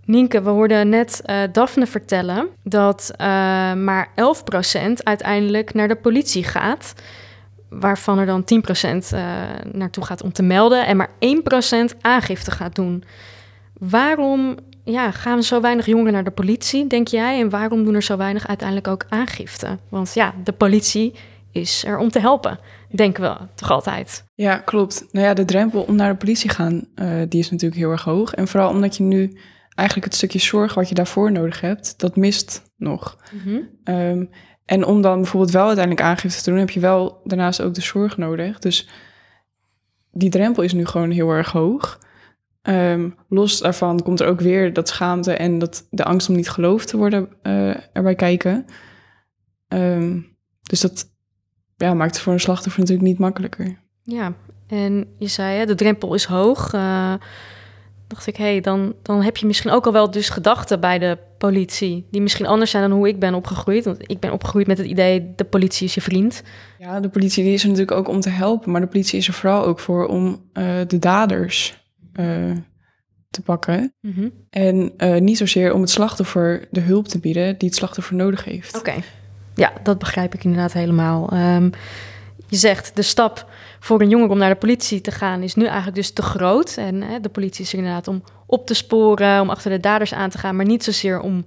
Nienke, 0.06 0.42
we 0.42 0.50
hoorden 0.50 0.88
net 0.88 1.22
uh, 1.26 1.42
Daphne 1.52 1.86
vertellen 1.86 2.48
dat 2.62 3.10
uh, 3.12 3.26
maar 3.74 4.08
11% 4.08 4.12
uiteindelijk 5.02 5.74
naar 5.74 5.88
de 5.88 5.96
politie 5.96 6.44
gaat. 6.44 6.92
waarvan 7.68 8.18
er 8.18 8.26
dan 8.26 8.42
10% 8.42 8.88
uh, 9.14 9.20
naartoe 9.72 10.04
gaat 10.04 10.22
om 10.22 10.32
te 10.32 10.42
melden 10.42 10.86
en 10.86 10.96
maar 10.96 11.10
1% 11.94 11.96
aangifte 12.00 12.50
gaat 12.50 12.74
doen. 12.74 13.04
Waarom 13.78 14.56
ja, 14.84 15.10
gaan 15.10 15.42
zo 15.42 15.60
weinig 15.60 15.86
jongeren 15.86 16.12
naar 16.12 16.24
de 16.24 16.30
politie, 16.30 16.86
denk 16.86 17.08
jij? 17.08 17.40
En 17.40 17.50
waarom 17.50 17.84
doen 17.84 17.94
er 17.94 18.02
zo 18.02 18.16
weinig 18.16 18.48
uiteindelijk 18.48 18.88
ook 18.88 19.06
aangifte? 19.08 19.78
Want 19.88 20.14
ja, 20.14 20.34
de 20.44 20.52
politie 20.52 21.14
is 21.52 21.84
er 21.84 21.98
om 21.98 22.10
te 22.10 22.20
helpen, 22.20 22.58
denken 22.90 23.22
we 23.22 23.36
toch 23.54 23.70
altijd. 23.70 24.24
Ja, 24.34 24.56
klopt. 24.56 25.06
Nou 25.10 25.26
ja, 25.26 25.34
de 25.34 25.44
drempel 25.44 25.82
om 25.82 25.94
naar 25.96 26.10
de 26.10 26.18
politie 26.18 26.48
te 26.48 26.54
gaan, 26.54 26.84
die 27.28 27.40
is 27.40 27.50
natuurlijk 27.50 27.80
heel 27.80 27.90
erg 27.90 28.04
hoog. 28.04 28.34
En 28.34 28.48
vooral 28.48 28.70
omdat 28.70 28.96
je 28.96 29.02
nu 29.02 29.36
eigenlijk 29.76 30.08
het 30.08 30.16
stukje 30.16 30.38
zorg 30.38 30.74
wat 30.74 30.88
je 30.88 30.94
daarvoor 30.94 31.32
nodig 31.32 31.60
hebt, 31.60 32.00
dat 32.00 32.16
mist 32.16 32.62
nog. 32.76 33.18
Mm 33.44 33.68
um, 33.84 34.30
en 34.64 34.84
om 34.84 35.02
dan 35.02 35.20
bijvoorbeeld 35.20 35.52
wel 35.52 35.66
uiteindelijk 35.66 36.06
aangifte 36.06 36.42
te 36.42 36.50
doen, 36.50 36.58
heb 36.58 36.70
je 36.70 36.80
wel 36.80 37.20
daarnaast 37.24 37.62
ook 37.62 37.74
de 37.74 37.80
zorg 37.80 38.16
nodig. 38.16 38.58
Dus 38.58 38.88
die 40.12 40.30
drempel 40.30 40.62
is 40.62 40.72
nu 40.72 40.86
gewoon 40.86 41.10
heel 41.10 41.30
erg 41.30 41.52
hoog. 41.52 41.98
Um, 42.62 43.14
los 43.28 43.58
daarvan 43.58 44.02
komt 44.02 44.20
er 44.20 44.26
ook 44.26 44.40
weer 44.40 44.72
dat 44.72 44.88
schaamte 44.88 45.32
en 45.32 45.58
dat 45.58 45.86
de 45.90 46.04
angst 46.04 46.28
om 46.28 46.34
niet 46.34 46.50
geloofd 46.50 46.88
te 46.88 46.96
worden 46.96 47.28
uh, 47.42 47.76
erbij 47.92 48.14
kijken. 48.14 48.66
Um, 49.68 50.36
dus 50.62 50.80
dat 50.80 51.14
ja, 51.76 51.94
maakt 51.94 52.14
het 52.14 52.20
voor 52.20 52.32
een 52.32 52.40
slachtoffer 52.40 52.80
natuurlijk 52.80 53.08
niet 53.08 53.18
makkelijker. 53.18 53.78
Ja, 54.02 54.32
en 54.66 55.14
je 55.18 55.26
zei, 55.26 55.58
hè, 55.58 55.66
de 55.66 55.74
drempel 55.74 56.14
is 56.14 56.24
hoog. 56.24 56.72
Uh, 56.72 57.14
dacht 58.06 58.26
ik, 58.26 58.36
hé, 58.36 58.44
hey, 58.44 58.60
dan, 58.60 58.94
dan 59.02 59.22
heb 59.22 59.36
je 59.36 59.46
misschien 59.46 59.70
ook 59.70 59.86
al 59.86 59.92
wel 59.92 60.10
dus 60.10 60.28
gedachten 60.28 60.80
bij 60.80 60.98
de 60.98 61.18
politie... 61.38 62.06
die 62.10 62.20
misschien 62.20 62.46
anders 62.46 62.70
zijn 62.70 62.88
dan 62.88 62.98
hoe 62.98 63.08
ik 63.08 63.18
ben 63.18 63.34
opgegroeid. 63.34 63.84
Want 63.84 64.10
ik 64.10 64.20
ben 64.20 64.32
opgegroeid 64.32 64.66
met 64.66 64.78
het 64.78 64.86
idee, 64.86 65.32
de 65.36 65.44
politie 65.44 65.86
is 65.86 65.94
je 65.94 66.00
vriend. 66.00 66.42
Ja, 66.78 67.00
de 67.00 67.08
politie 67.08 67.44
die 67.44 67.52
is 67.52 67.62
er 67.62 67.68
natuurlijk 67.68 67.98
ook 67.98 68.08
om 68.08 68.20
te 68.20 68.30
helpen... 68.30 68.70
maar 68.70 68.80
de 68.80 68.86
politie 68.86 69.18
is 69.18 69.28
er 69.28 69.34
vooral 69.34 69.64
ook 69.64 69.80
voor 69.80 70.06
om 70.06 70.42
uh, 70.52 70.64
de 70.86 70.98
daders 70.98 71.84
uh, 72.20 72.56
te 73.30 73.42
pakken. 73.42 73.94
Mm 74.00 74.12
-hmm. 74.12 74.32
En 74.50 74.92
uh, 74.98 75.20
niet 75.20 75.38
zozeer 75.38 75.74
om 75.74 75.80
het 75.80 75.90
slachtoffer 75.90 76.68
de 76.70 76.80
hulp 76.80 77.08
te 77.08 77.18
bieden... 77.18 77.58
die 77.58 77.68
het 77.68 77.78
slachtoffer 77.78 78.14
nodig 78.14 78.44
heeft. 78.44 78.78
Oké, 78.78 78.88
okay. 78.90 79.02
ja, 79.54 79.72
dat 79.82 79.98
begrijp 79.98 80.34
ik 80.34 80.44
inderdaad 80.44 80.72
helemaal. 80.72 81.32
Um, 81.32 81.70
je 82.48 82.56
zegt, 82.56 82.96
de 82.96 83.02
stap 83.02 83.46
voor 83.80 84.00
een 84.00 84.08
jongere 84.08 84.32
om 84.32 84.38
naar 84.38 84.50
de 84.50 84.56
politie 84.56 85.00
te 85.00 85.10
gaan 85.10 85.42
is 85.42 85.54
nu 85.54 85.64
eigenlijk 85.64 85.96
dus 85.96 86.10
te 86.10 86.22
groot. 86.22 86.76
En 86.76 87.02
hè, 87.02 87.20
de 87.20 87.28
politie 87.28 87.64
is 87.64 87.72
er 87.72 87.78
inderdaad 87.78 88.08
om 88.08 88.22
op 88.46 88.66
te 88.66 88.74
sporen, 88.74 89.40
om 89.40 89.50
achter 89.50 89.70
de 89.70 89.80
daders 89.80 90.14
aan 90.14 90.30
te 90.30 90.38
gaan, 90.38 90.56
maar 90.56 90.66
niet 90.66 90.84
zozeer 90.84 91.20
om 91.20 91.44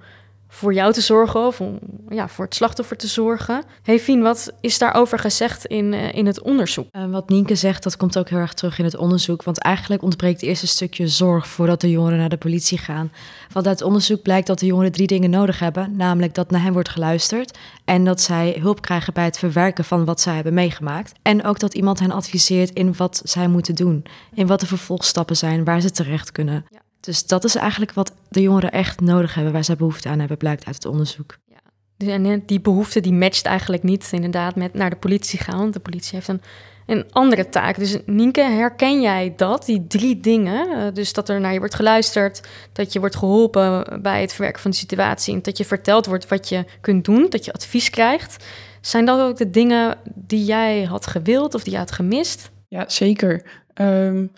voor 0.51 0.73
jou 0.73 0.93
te 0.93 1.01
zorgen 1.01 1.45
of 1.45 1.61
om 1.61 1.79
ja, 2.09 2.27
voor 2.27 2.45
het 2.45 2.55
slachtoffer 2.55 2.97
te 2.97 3.07
zorgen. 3.07 3.63
Hey 3.83 3.99
Fien, 3.99 4.21
wat 4.21 4.53
is 4.61 4.77
daarover 4.77 5.19
gezegd 5.19 5.65
in, 5.65 5.93
uh, 5.93 6.13
in 6.13 6.25
het 6.25 6.41
onderzoek? 6.41 6.87
Uh, 6.91 7.11
wat 7.11 7.29
Nienke 7.29 7.55
zegt, 7.55 7.83
dat 7.83 7.97
komt 7.97 8.17
ook 8.17 8.29
heel 8.29 8.37
erg 8.37 8.53
terug 8.53 8.79
in 8.79 8.85
het 8.85 8.95
onderzoek. 8.95 9.43
Want 9.43 9.59
eigenlijk 9.61 10.01
ontbreekt 10.01 10.41
eerst 10.41 10.61
een 10.61 10.67
stukje 10.67 11.07
zorg 11.07 11.47
voordat 11.47 11.81
de 11.81 11.89
jongeren 11.89 12.17
naar 12.17 12.29
de 12.29 12.37
politie 12.37 12.77
gaan. 12.77 13.11
Want 13.51 13.67
uit 13.67 13.81
onderzoek 13.81 14.21
blijkt 14.21 14.47
dat 14.47 14.59
de 14.59 14.65
jongeren 14.65 14.91
drie 14.91 15.07
dingen 15.07 15.29
nodig 15.29 15.59
hebben. 15.59 15.95
Namelijk 15.95 16.33
dat 16.33 16.51
naar 16.51 16.61
hen 16.61 16.73
wordt 16.73 16.89
geluisterd 16.89 17.57
en 17.85 18.03
dat 18.03 18.21
zij 18.21 18.57
hulp 18.61 18.81
krijgen 18.81 19.13
bij 19.13 19.25
het 19.25 19.37
verwerken 19.37 19.83
van 19.83 20.05
wat 20.05 20.21
zij 20.21 20.35
hebben 20.35 20.53
meegemaakt. 20.53 21.13
En 21.21 21.43
ook 21.43 21.59
dat 21.59 21.73
iemand 21.73 21.99
hen 21.99 22.11
adviseert 22.11 22.69
in 22.73 22.93
wat 22.97 23.21
zij 23.23 23.47
moeten 23.47 23.75
doen. 23.75 24.05
In 24.33 24.47
wat 24.47 24.59
de 24.59 24.65
vervolgstappen 24.65 25.37
zijn, 25.37 25.63
waar 25.63 25.81
ze 25.81 25.91
terecht 25.91 26.31
kunnen. 26.31 26.65
Ja. 26.69 26.79
Dus 26.99 27.25
dat 27.25 27.43
is 27.43 27.55
eigenlijk 27.55 27.93
wat 27.93 28.13
de 28.29 28.41
jongeren 28.41 28.71
echt 28.71 28.99
nodig 28.99 29.33
hebben, 29.33 29.53
waar 29.53 29.63
zij 29.63 29.75
behoefte 29.75 30.09
aan 30.09 30.19
hebben, 30.19 30.37
blijkt 30.37 30.65
uit 30.65 30.75
het 30.75 30.85
onderzoek. 30.85 31.37
Ja. 31.97 32.13
En 32.13 32.43
die 32.45 32.61
behoefte 32.61 32.99
die 32.99 33.13
matcht 33.13 33.45
eigenlijk 33.45 33.83
niet 33.83 34.09
inderdaad 34.11 34.55
met 34.55 34.73
naar 34.73 34.89
de 34.89 34.95
politie 34.95 35.39
gaan, 35.39 35.57
want 35.57 35.73
de 35.73 35.79
politie 35.79 36.15
heeft 36.15 36.27
een, 36.27 36.41
een 36.85 37.05
andere 37.11 37.49
taak. 37.49 37.77
Dus 37.77 37.97
Nienke, 38.05 38.41
herken 38.41 39.01
jij 39.01 39.33
dat, 39.35 39.65
die 39.65 39.87
drie 39.87 40.19
dingen? 40.19 40.93
Dus 40.93 41.13
dat 41.13 41.29
er 41.29 41.39
naar 41.39 41.53
je 41.53 41.59
wordt 41.59 41.75
geluisterd, 41.75 42.47
dat 42.73 42.93
je 42.93 42.99
wordt 42.99 43.15
geholpen 43.15 44.01
bij 44.01 44.21
het 44.21 44.33
verwerken 44.33 44.61
van 44.61 44.71
de 44.71 44.77
situatie 44.77 45.33
en 45.33 45.41
dat 45.41 45.57
je 45.57 45.65
verteld 45.65 46.05
wordt 46.05 46.27
wat 46.27 46.49
je 46.49 46.65
kunt 46.81 47.05
doen, 47.05 47.25
dat 47.29 47.45
je 47.45 47.53
advies 47.53 47.89
krijgt. 47.89 48.45
Zijn 48.81 49.05
dat 49.05 49.19
ook 49.19 49.37
de 49.37 49.49
dingen 49.49 49.97
die 50.15 50.45
jij 50.45 50.83
had 50.83 51.07
gewild 51.07 51.53
of 51.53 51.63
die 51.63 51.73
je 51.73 51.79
had 51.79 51.91
gemist? 51.91 52.51
Ja, 52.67 52.89
zeker. 52.89 53.43
Um 53.73 54.31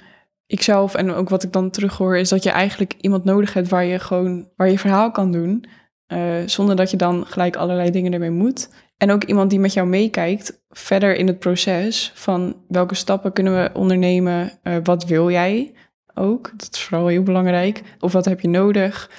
ik 0.52 0.62
zelf 0.62 0.96
en 0.96 1.14
ook 1.14 1.30
wat 1.30 1.44
ik 1.44 1.52
dan 1.52 1.70
terughoor, 1.70 2.18
is 2.18 2.30
dat 2.30 2.44
je 2.44 2.50
eigenlijk 2.50 2.94
iemand 3.02 3.24
nodig 3.24 3.54
hebt 3.54 3.70
waar 3.70 3.86
je 3.86 4.00
gewoon 4.00 4.50
waar 4.56 4.70
je 4.70 4.80
verhaal 4.80 5.12
kan 5.12 5.32
doen. 5.32 5.66
Uh, 6.08 6.36
zonder 6.46 6.76
dat 6.76 6.92
je 6.92 6.98
dan 6.98 7.26
gelijk 7.26 7.56
allerlei 7.56 7.92
dingen 7.92 8.14
ermee 8.14 8.30
moet. 8.30 8.70
En 8.98 9.12
ook 9.12 9.24
iemand 9.24 9.50
die 9.50 9.60
met 9.60 9.74
jou 9.74 9.88
meekijkt 9.88 10.62
verder 10.70 11.16
in 11.16 11.28
het 11.28 11.40
proces 11.40 12.12
van 12.16 12.56
welke 12.68 12.96
stappen 12.96 13.34
kunnen 13.34 13.54
we 13.54 13.70
ondernemen, 13.74 14.52
uh, 14.64 14.76
wat 14.84 15.06
wil 15.06 15.32
jij 15.32 15.74
ook. 16.14 16.52
Dat 16.58 16.70
is 16.72 16.82
vooral 16.84 17.08
heel 17.08 17.24
belangrijk. 17.24 17.82
Of 18.00 18.12
wat 18.12 18.26
heb 18.26 18.40
je 18.40 18.48
nodig. 18.48 19.10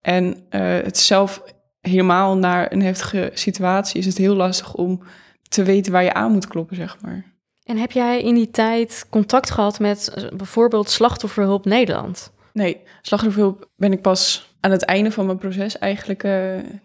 En 0.00 0.24
uh, 0.26 0.60
het 0.60 0.98
zelf 0.98 1.42
helemaal 1.80 2.36
naar 2.36 2.72
een 2.72 2.82
heftige 2.82 3.30
situatie 3.34 3.98
is 3.98 4.06
het 4.06 4.18
heel 4.18 4.34
lastig 4.34 4.74
om 4.74 5.02
te 5.48 5.62
weten 5.62 5.92
waar 5.92 6.04
je 6.04 6.14
aan 6.14 6.32
moet 6.32 6.46
kloppen, 6.46 6.76
zeg 6.76 7.00
maar. 7.00 7.35
En 7.66 7.76
heb 7.76 7.92
jij 7.92 8.22
in 8.22 8.34
die 8.34 8.50
tijd 8.50 9.06
contact 9.10 9.50
gehad 9.50 9.78
met 9.78 10.08
eh, 10.08 10.28
bijvoorbeeld 10.36 10.90
Slachtofferhulp 10.90 11.64
Nederland? 11.64 12.32
Nee, 12.52 12.80
Slachtofferhulp 13.02 13.68
ben 13.76 13.92
ik 13.92 14.02
pas 14.02 14.54
aan 14.60 14.70
het 14.70 14.84
einde 14.84 15.10
van 15.10 15.26
mijn 15.26 15.38
proces 15.38 15.78
eigenlijk 15.78 16.24
uh, 16.24 16.32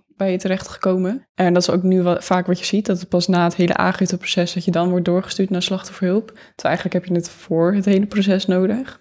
bij 0.07 0.31
je 0.31 0.37
terecht 0.37 0.67
gekomen. 0.67 1.27
En 1.35 1.53
dat 1.53 1.61
is 1.61 1.69
ook 1.69 1.83
nu 1.83 2.01
wat, 2.01 2.23
vaak 2.23 2.47
wat 2.47 2.59
je 2.59 2.65
ziet, 2.65 2.85
dat 2.85 2.99
het 2.99 3.09
pas 3.09 3.27
na 3.27 3.43
het 3.43 3.55
hele 3.55 3.75
aangifteproces 3.75 4.53
dat 4.53 4.65
je 4.65 4.71
dan 4.71 4.89
wordt 4.89 5.05
doorgestuurd 5.05 5.49
naar 5.49 5.61
Slachtofferhulp. 5.61 6.27
Terwijl 6.27 6.47
eigenlijk 6.63 6.93
heb 6.93 7.05
je 7.05 7.13
het 7.13 7.29
voor 7.29 7.73
het 7.73 7.85
hele 7.85 8.05
proces 8.05 8.45
nodig. 8.45 8.99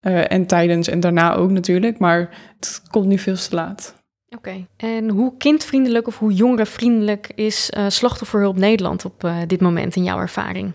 Uh, 0.00 0.32
en 0.32 0.46
tijdens 0.46 0.88
en 0.88 1.00
daarna 1.00 1.34
ook 1.34 1.50
natuurlijk, 1.50 1.98
maar 1.98 2.54
het 2.56 2.82
komt 2.90 3.06
nu 3.06 3.18
veel 3.18 3.34
te 3.34 3.54
laat. 3.54 3.94
Oké, 4.28 4.36
okay. 4.36 4.66
en 4.76 5.08
hoe 5.08 5.36
kindvriendelijk 5.36 6.06
of 6.06 6.18
hoe 6.18 6.32
jongerenvriendelijk 6.32 7.32
is 7.34 7.70
uh, 7.76 7.84
Slachtofferhulp 7.88 8.56
Nederland 8.56 9.04
op 9.04 9.30
dit 9.46 9.60
moment 9.60 9.96
in 9.96 10.04
jouw 10.04 10.18
ervaring? 10.18 10.72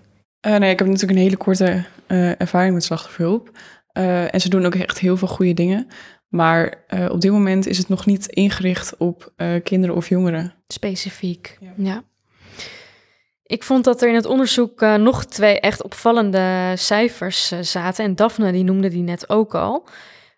Uh, 0.47 0.55
nee, 0.55 0.71
ik 0.71 0.79
heb 0.79 0.87
natuurlijk 0.87 1.17
een 1.17 1.23
hele 1.23 1.37
korte 1.37 1.83
uh, 2.07 2.41
ervaring 2.41 2.73
met 2.73 2.83
slachtofferhulp. 2.83 3.51
Uh, 3.93 4.33
en 4.33 4.41
ze 4.41 4.49
doen 4.49 4.65
ook 4.65 4.75
echt 4.75 4.99
heel 4.99 5.17
veel 5.17 5.27
goede 5.27 5.53
dingen. 5.53 5.87
Maar 6.27 6.77
op 7.09 7.21
dit 7.21 7.31
moment 7.31 7.67
is 7.67 7.77
het 7.77 7.89
nog 7.89 8.05
niet 8.05 8.25
ingericht 8.25 8.97
op 8.97 9.33
kinderen 9.63 9.95
of 9.95 10.09
jongeren. 10.09 10.53
Specifiek, 10.67 11.57
ja. 11.59 11.73
ja. 11.77 12.03
Ik 13.43 13.63
vond 13.63 13.83
dat 13.83 14.01
er 14.01 14.09
in 14.09 14.15
het 14.15 14.25
onderzoek 14.25 14.81
nog 14.81 15.25
twee 15.25 15.59
echt 15.59 15.83
opvallende 15.83 16.73
cijfers 16.75 17.53
zaten. 17.61 18.05
En 18.05 18.15
Daphne, 18.15 18.51
die 18.51 18.63
noemde 18.63 18.89
die 18.89 19.01
net 19.01 19.29
ook 19.29 19.55
al 19.55 19.87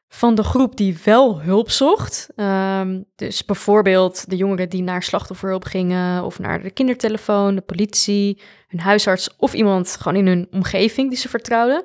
van 0.10 0.36
de 0.36 0.44
groep 0.44 0.78
die 0.78 0.98
wel 1.04 1.42
hulp 1.42 1.70
zocht. 1.70 2.30
Um, 2.36 3.06
dus 3.16 3.46
bijvoorbeeld 3.46 4.30
de 4.30 4.36
jongeren 4.36 4.70
die 4.70 4.82
naar 4.82 5.04
slachtofferhulp 5.04 5.64
gingen 5.64 6.24
of 6.24 6.40
naar 6.40 6.62
de 6.62 6.72
kindertelefoon, 6.72 7.56
de 7.56 7.62
politie, 7.62 8.42
hun 8.68 8.80
huisarts 8.80 9.36
of 9.38 9.54
iemand 9.54 9.98
gewoon 10.00 10.18
in 10.18 10.28
hun 10.28 10.48
omgeving 10.52 11.10
die 11.10 11.18
ze 11.18 11.30
vertrouwden. 11.30 11.84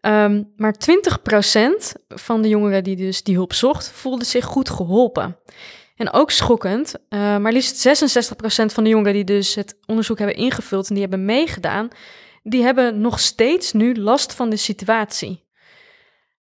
Um, 0.00 0.52
maar 0.56 0.74
20% 0.74 2.02
van 2.08 2.42
de 2.42 2.48
jongeren 2.48 2.84
die 2.84 2.96
dus 2.96 3.22
die 3.22 3.34
hulp 3.34 3.52
zocht, 3.52 3.90
voelde 3.90 4.24
zich 4.24 4.44
goed 4.44 4.70
geholpen. 4.70 5.36
En 5.96 6.12
ook 6.12 6.30
schokkend, 6.30 6.94
uh, 7.08 7.36
maar 7.36 7.52
liefst 7.52 7.88
66% 7.88 8.72
van 8.72 8.84
de 8.84 8.90
jongeren 8.90 9.12
die 9.12 9.24
dus 9.24 9.54
het 9.54 9.78
onderzoek 9.86 10.18
hebben 10.18 10.36
ingevuld 10.36 10.88
en 10.88 10.94
die 10.94 11.02
hebben 11.02 11.24
meegedaan, 11.24 11.88
die 12.42 12.62
hebben 12.62 13.00
nog 13.00 13.20
steeds 13.20 13.72
nu 13.72 13.94
last 13.94 14.34
van 14.34 14.50
de 14.50 14.56
situatie. 14.56 15.48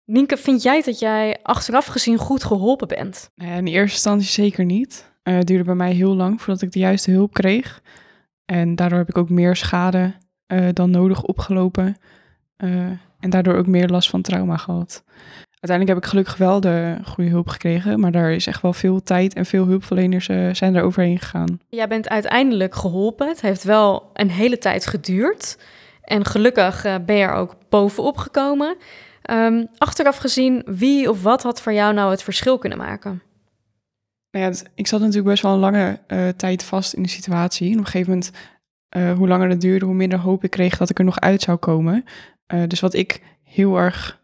Nienke, 0.06 0.36
vind 0.36 0.62
jij 0.62 0.82
dat 0.82 0.98
jij 0.98 1.36
achteraf 1.42 1.86
gezien 1.86 2.18
goed 2.18 2.44
geholpen 2.44 2.88
bent? 2.88 3.30
In 3.36 3.66
eerste 3.66 3.94
instantie 3.94 4.28
zeker 4.28 4.64
niet. 4.64 5.12
Uh, 5.22 5.36
het 5.36 5.46
duurde 5.46 5.64
bij 5.64 5.74
mij 5.74 5.92
heel 5.92 6.14
lang 6.14 6.42
voordat 6.42 6.62
ik 6.62 6.72
de 6.72 6.78
juiste 6.78 7.10
hulp 7.10 7.32
kreeg. 7.32 7.82
En 8.44 8.74
daardoor 8.74 8.98
heb 8.98 9.08
ik 9.08 9.18
ook 9.18 9.30
meer 9.30 9.56
schade 9.56 10.14
uh, 10.46 10.68
dan 10.72 10.90
nodig 10.90 11.22
opgelopen. 11.22 11.96
Uh, 12.64 12.70
en 13.20 13.30
daardoor 13.30 13.54
ook 13.54 13.66
meer 13.66 13.88
last 13.88 14.10
van 14.10 14.22
trauma 14.22 14.56
gehad. 14.56 15.04
Uiteindelijk 15.60 15.88
heb 15.88 15.98
ik 15.98 16.10
gelukkig 16.10 16.36
wel 16.36 16.60
de 16.60 16.98
goede 17.04 17.30
hulp 17.30 17.48
gekregen, 17.48 18.00
maar 18.00 18.12
daar 18.12 18.32
is 18.32 18.46
echt 18.46 18.62
wel 18.62 18.72
veel 18.72 19.02
tijd 19.02 19.34
en 19.34 19.46
veel 19.46 19.66
hulpverleners 19.66 20.28
uh, 20.28 20.54
zijn 20.54 20.74
er 20.74 20.82
overheen 20.82 21.18
gegaan. 21.18 21.60
Jij 21.68 21.88
bent 21.88 22.08
uiteindelijk 22.08 22.74
geholpen. 22.74 23.28
Het 23.28 23.40
heeft 23.40 23.64
wel 23.64 24.10
een 24.12 24.30
hele 24.30 24.58
tijd 24.58 24.86
geduurd. 24.86 25.58
En 26.02 26.24
gelukkig 26.24 26.82
ben 27.04 27.16
je 27.16 27.22
er 27.22 27.32
ook 27.32 27.56
bovenop 27.68 28.16
gekomen. 28.16 28.76
Um, 29.30 29.68
achteraf 29.78 30.16
gezien, 30.16 30.62
wie 30.66 31.10
of 31.10 31.22
wat 31.22 31.42
had 31.42 31.60
voor 31.60 31.72
jou 31.72 31.94
nou 31.94 32.10
het 32.10 32.22
verschil 32.22 32.58
kunnen 32.58 32.78
maken? 32.78 33.22
Nou 34.30 34.44
ja, 34.44 34.60
ik 34.74 34.86
zat 34.86 35.00
natuurlijk 35.00 35.26
best 35.26 35.42
wel 35.42 35.52
een 35.52 35.58
lange 35.58 36.00
uh, 36.08 36.28
tijd 36.28 36.64
vast 36.64 36.92
in 36.92 37.02
de 37.02 37.08
situatie. 37.08 37.66
En 37.66 37.72
op 37.72 37.78
een 37.78 37.90
gegeven 37.90 38.10
moment, 38.10 38.30
uh, 38.96 39.12
hoe 39.12 39.28
langer 39.28 39.48
het 39.48 39.60
duurde, 39.60 39.84
hoe 39.84 39.94
minder 39.94 40.18
hoop 40.18 40.44
ik 40.44 40.50
kreeg 40.50 40.76
dat 40.76 40.90
ik 40.90 40.98
er 40.98 41.04
nog 41.04 41.20
uit 41.20 41.42
zou 41.42 41.58
komen. 41.58 42.04
Uh, 42.54 42.62
dus 42.66 42.80
wat 42.80 42.94
ik 42.94 43.22
heel 43.42 43.78
erg 43.78 44.22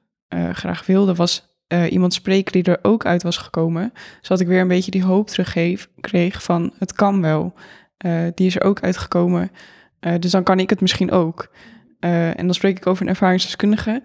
graag 0.52 0.86
wilde, 0.86 1.14
was 1.14 1.48
iemand 1.88 2.14
spreken 2.14 2.52
die 2.52 2.62
er 2.62 2.78
ook 2.82 3.06
uit 3.06 3.22
was 3.22 3.36
gekomen. 3.36 3.92
Zodat 4.20 4.40
ik 4.40 4.46
weer 4.46 4.60
een 4.60 4.68
beetje 4.68 4.90
die 4.90 5.04
hoop 5.04 5.28
teruggeef, 5.28 5.88
kreeg 6.00 6.42
van 6.42 6.72
het 6.78 6.92
kan 6.92 7.20
wel. 7.20 7.52
die 8.34 8.46
is 8.46 8.56
er 8.56 8.62
ook 8.62 8.80
uitgekomen. 8.80 9.50
Dus 10.18 10.30
dan 10.30 10.42
kan 10.42 10.58
ik 10.58 10.70
het 10.70 10.80
misschien 10.80 11.10
ook. 11.10 11.50
En 12.00 12.44
dan 12.44 12.54
spreek 12.54 12.76
ik 12.76 12.86
over 12.86 13.02
een 13.02 13.08
ervaringsdeskundige. 13.08 14.02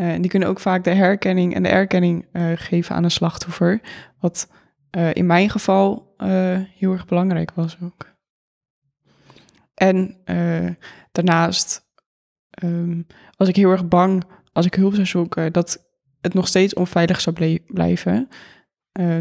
Uh, 0.00 0.12
en 0.12 0.20
die 0.20 0.30
kunnen 0.30 0.48
ook 0.48 0.60
vaak 0.60 0.84
de 0.84 0.90
herkenning 0.90 1.54
en 1.54 1.62
de 1.62 1.68
erkenning 1.68 2.26
geven 2.54 2.94
aan 2.94 3.04
een 3.04 3.10
slachtoffer. 3.10 3.80
Wat 4.20 4.50
in 5.12 5.26
mijn 5.26 5.50
geval 5.50 6.14
heel 6.78 6.92
erg 6.92 7.06
belangrijk 7.06 7.50
was 7.54 7.76
ook. 7.82 8.14
En 9.74 10.16
daarnaast 11.12 11.86
um, 12.64 13.06
was 13.36 13.48
ik 13.48 13.56
heel 13.56 13.70
erg 13.70 13.88
bang 13.88 14.24
als 14.52 14.66
ik 14.66 14.74
hulp 14.74 14.94
zou 14.94 15.06
zoeken 15.06 15.52
dat 15.52 15.86
het 16.20 16.34
nog 16.34 16.46
steeds 16.46 16.74
onveilig 16.74 17.20
zou 17.20 17.60
blijven. 17.66 18.28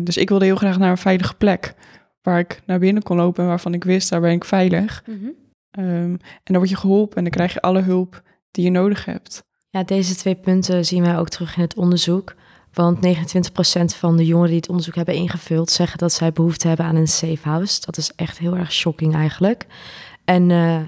dus 0.02 0.18
ik 0.18 0.30
wilde 0.30 0.46
heel 0.46 0.56
graag 0.56 0.78
naar 0.78 0.92
een 0.92 0.98
veilige 0.98 1.36
plek 1.36 1.76
waar 2.22 2.40
ik 2.40 2.62
naar 2.66 2.80
binnen 2.80 3.04
kon 3.04 3.18
lopen 3.18 3.44
en 3.44 3.50
waarvan 3.50 3.74
ik 3.74 3.84
wist, 3.84 4.10
daar 4.10 4.22
ben 4.22 4.32
ik 4.32 4.46
veilig. 4.46 5.04
Mm 5.06 5.36
en 5.76 6.20
dan 6.44 6.56
word 6.56 6.70
je 6.70 6.76
geholpen 6.76 7.18
en 7.18 7.24
dan 7.24 7.32
krijg 7.32 7.54
je 7.54 7.62
alle 7.62 7.82
hulp 7.82 8.24
die 8.52 8.64
je 8.64 8.72
nodig 8.72 9.06
hebt. 9.06 9.44
Ja, 9.76 9.84
deze 9.84 10.16
twee 10.16 10.36
punten 10.36 10.86
zien 10.86 11.04
wij 11.04 11.18
ook 11.18 11.30
terug 11.30 11.56
in 11.56 11.62
het 11.62 11.76
onderzoek. 11.76 12.34
Want 12.74 12.98
29% 12.98 13.98
van 13.98 14.18
de 14.18 14.26
jongeren 14.26 14.50
die 14.50 14.60
het 14.60 14.70
onderzoek 14.70 14.96
hebben 14.96 15.16
ingevuld, 15.16 15.72
zeggen 15.72 15.98
dat 15.98 16.14
zij 16.14 16.32
behoefte 16.32 16.68
hebben 16.68 16.86
aan 16.86 16.96
een 16.96 17.08
safe 17.08 17.50
house. 17.50 17.82
Dat 17.82 17.98
is 17.98 18.12
echt 18.16 18.38
heel 18.38 18.56
erg 18.56 18.72
shocking 18.72 19.16
eigenlijk. 19.16 19.66
En 20.26 20.50
uh, 20.50 20.76
eh, 20.76 20.82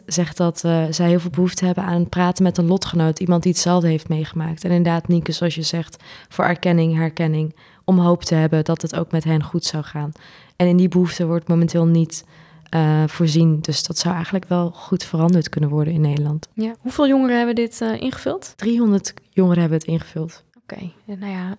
43% 0.00 0.04
zegt 0.06 0.36
dat 0.36 0.62
uh, 0.66 0.84
zij 0.90 1.08
heel 1.08 1.20
veel 1.20 1.30
behoefte 1.30 1.64
hebben 1.64 1.84
aan 1.84 2.08
praten 2.08 2.44
met 2.44 2.58
een 2.58 2.66
lotgenoot. 2.66 3.20
Iemand 3.20 3.42
die 3.42 3.52
hetzelfde 3.52 3.88
heeft 3.88 4.08
meegemaakt. 4.08 4.64
En 4.64 4.70
inderdaad, 4.70 5.08
Nienke, 5.08 5.32
zoals 5.32 5.54
je 5.54 5.62
zegt, 5.62 6.02
voor 6.28 6.44
erkenning, 6.44 6.94
herkenning. 6.94 7.54
Om 7.84 7.98
hoop 7.98 8.24
te 8.24 8.34
hebben 8.34 8.64
dat 8.64 8.82
het 8.82 8.96
ook 8.96 9.10
met 9.10 9.24
hen 9.24 9.42
goed 9.42 9.64
zou 9.64 9.84
gaan. 9.84 10.12
En 10.56 10.66
in 10.66 10.76
die 10.76 10.88
behoefte 10.88 11.26
wordt 11.26 11.48
momenteel 11.48 11.86
niet 11.86 12.24
uh, 12.74 13.02
voorzien. 13.06 13.60
Dus 13.60 13.82
dat 13.82 13.98
zou 13.98 14.14
eigenlijk 14.14 14.44
wel 14.44 14.70
goed 14.70 15.04
veranderd 15.04 15.48
kunnen 15.48 15.70
worden 15.70 15.92
in 15.94 16.00
Nederland. 16.00 16.48
Ja. 16.54 16.74
Hoeveel 16.80 17.08
jongeren 17.08 17.36
hebben 17.36 17.54
dit 17.54 17.80
uh, 17.80 18.00
ingevuld? 18.00 18.52
300 18.56 19.14
jongeren 19.30 19.60
hebben 19.60 19.78
het 19.78 19.86
ingevuld. 19.86 20.44
Oké, 20.62 20.74
okay. 20.74 21.16
nou 21.18 21.32
ja, 21.32 21.56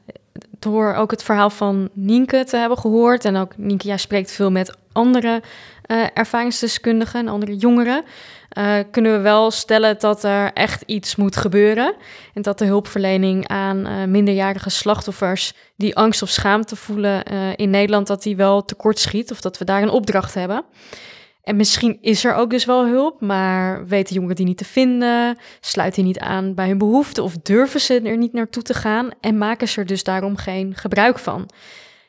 door 0.59 0.93
ook 0.93 1.11
het 1.11 1.23
verhaal 1.23 1.49
van 1.49 1.89
Nienke 1.93 2.43
te 2.43 2.57
hebben 2.57 2.77
gehoord... 2.77 3.25
en 3.25 3.35
ook 3.35 3.57
Nienke, 3.57 3.87
jij 3.87 3.97
spreekt 3.97 4.31
veel 4.31 4.51
met 4.51 4.77
andere 4.91 5.41
uh, 5.87 6.05
ervaringsdeskundigen 6.13 7.19
en 7.19 7.27
andere 7.27 7.55
jongeren... 7.55 8.03
Uh, 8.57 8.73
kunnen 8.91 9.11
we 9.11 9.19
wel 9.19 9.51
stellen 9.51 9.99
dat 9.99 10.23
er 10.23 10.53
echt 10.53 10.83
iets 10.85 11.15
moet 11.15 11.35
gebeuren. 11.35 11.95
En 12.33 12.41
dat 12.41 12.57
de 12.57 12.65
hulpverlening 12.65 13.47
aan 13.47 13.87
uh, 13.87 14.03
minderjarige 14.03 14.69
slachtoffers 14.69 15.53
die 15.75 15.95
angst 15.95 16.21
of 16.21 16.29
schaamte 16.29 16.75
voelen 16.75 17.23
in 17.55 17.69
Nederland, 17.69 18.07
dat 18.07 18.23
die 18.23 18.35
wel 18.35 18.65
tekort 18.65 18.99
schiet 18.99 19.31
of 19.31 19.41
dat 19.41 19.57
we 19.57 19.65
daar 19.65 19.81
een 19.81 19.89
opdracht 19.89 20.33
hebben. 20.33 20.63
En 21.43 21.55
misschien 21.55 21.97
is 22.01 22.25
er 22.25 22.33
ook 22.33 22.49
dus 22.49 22.65
wel 22.65 22.85
hulp, 22.85 23.21
maar 23.21 23.87
weten 23.87 24.15
jongeren 24.15 24.35
die 24.35 24.45
niet 24.45 24.57
te 24.57 24.65
vinden, 24.65 25.37
sluiten 25.59 26.03
die 26.03 26.13
niet 26.13 26.21
aan 26.21 26.55
bij 26.55 26.67
hun 26.67 26.77
behoeften 26.77 27.23
of 27.23 27.37
durven 27.37 27.79
ze 27.79 28.01
er 28.01 28.17
niet 28.17 28.33
naartoe 28.33 28.63
te 28.63 28.73
gaan 28.73 29.09
en 29.19 29.37
maken 29.37 29.67
ze 29.67 29.79
er 29.79 29.85
dus 29.85 30.03
daarom 30.03 30.35
geen 30.35 30.75
gebruik 30.75 31.19
van. 31.19 31.49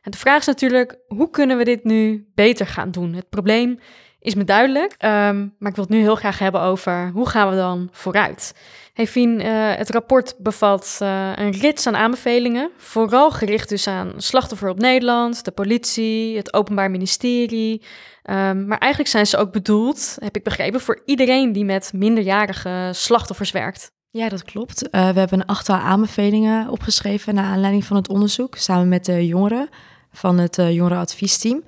En 0.03 0.11
de 0.11 0.17
vraag 0.17 0.41
is 0.41 0.47
natuurlijk, 0.47 0.99
hoe 1.07 1.31
kunnen 1.31 1.57
we 1.57 1.65
dit 1.65 1.85
nu 1.85 2.27
beter 2.35 2.67
gaan 2.67 2.91
doen? 2.91 3.15
Het 3.15 3.29
probleem 3.29 3.79
is 4.23 4.35
me 4.35 4.45
duidelijk. 4.45 4.93
Um, 4.99 5.55
maar 5.59 5.71
ik 5.71 5.77
wil 5.77 5.85
het 5.85 5.89
nu 5.89 6.01
heel 6.01 6.17
graag 6.17 6.39
hebben 6.39 6.61
over 6.61 7.11
hoe 7.15 7.29
gaan 7.29 7.51
we 7.51 7.57
dan 7.57 7.89
vooruit. 7.93 8.55
Hey 8.93 9.07
Fien, 9.07 9.41
uh, 9.41 9.75
het 9.75 9.91
rapport 9.91 10.35
bevat 10.39 10.99
uh, 11.03 11.33
een 11.35 11.51
rits 11.51 11.87
aan 11.87 11.97
aanbevelingen, 11.97 12.71
vooral 12.77 13.31
gericht 13.31 13.69
dus 13.69 13.87
aan 13.87 14.13
slachtoffer 14.17 14.75
Nederland, 14.77 15.45
de 15.45 15.51
politie, 15.51 16.37
het 16.37 16.53
Openbaar 16.55 16.91
Ministerie. 16.91 17.83
Um, 18.31 18.67
maar 18.67 18.79
eigenlijk 18.79 19.11
zijn 19.11 19.27
ze 19.27 19.37
ook 19.37 19.53
bedoeld, 19.53 20.17
heb 20.19 20.37
ik 20.37 20.43
begrepen, 20.43 20.81
voor 20.81 21.03
iedereen 21.05 21.53
die 21.53 21.65
met 21.65 21.93
minderjarige 21.95 22.91
slachtoffers 22.93 23.51
werkt. 23.51 23.91
Ja, 24.11 24.29
dat 24.29 24.43
klopt. 24.43 24.83
Uh, 24.83 24.91
we 24.91 25.19
hebben 25.19 25.41
een 25.41 25.47
achttal 25.47 25.77
aanbevelingen 25.77 26.69
opgeschreven 26.69 27.35
naar 27.35 27.45
aanleiding 27.45 27.85
van 27.85 27.97
het 27.97 28.09
onderzoek, 28.09 28.57
samen 28.57 28.89
met 28.89 29.05
de 29.05 29.27
jongeren 29.27 29.69
van 30.13 30.39
het 30.39 30.57
jongerenadviesteam. 30.57 31.63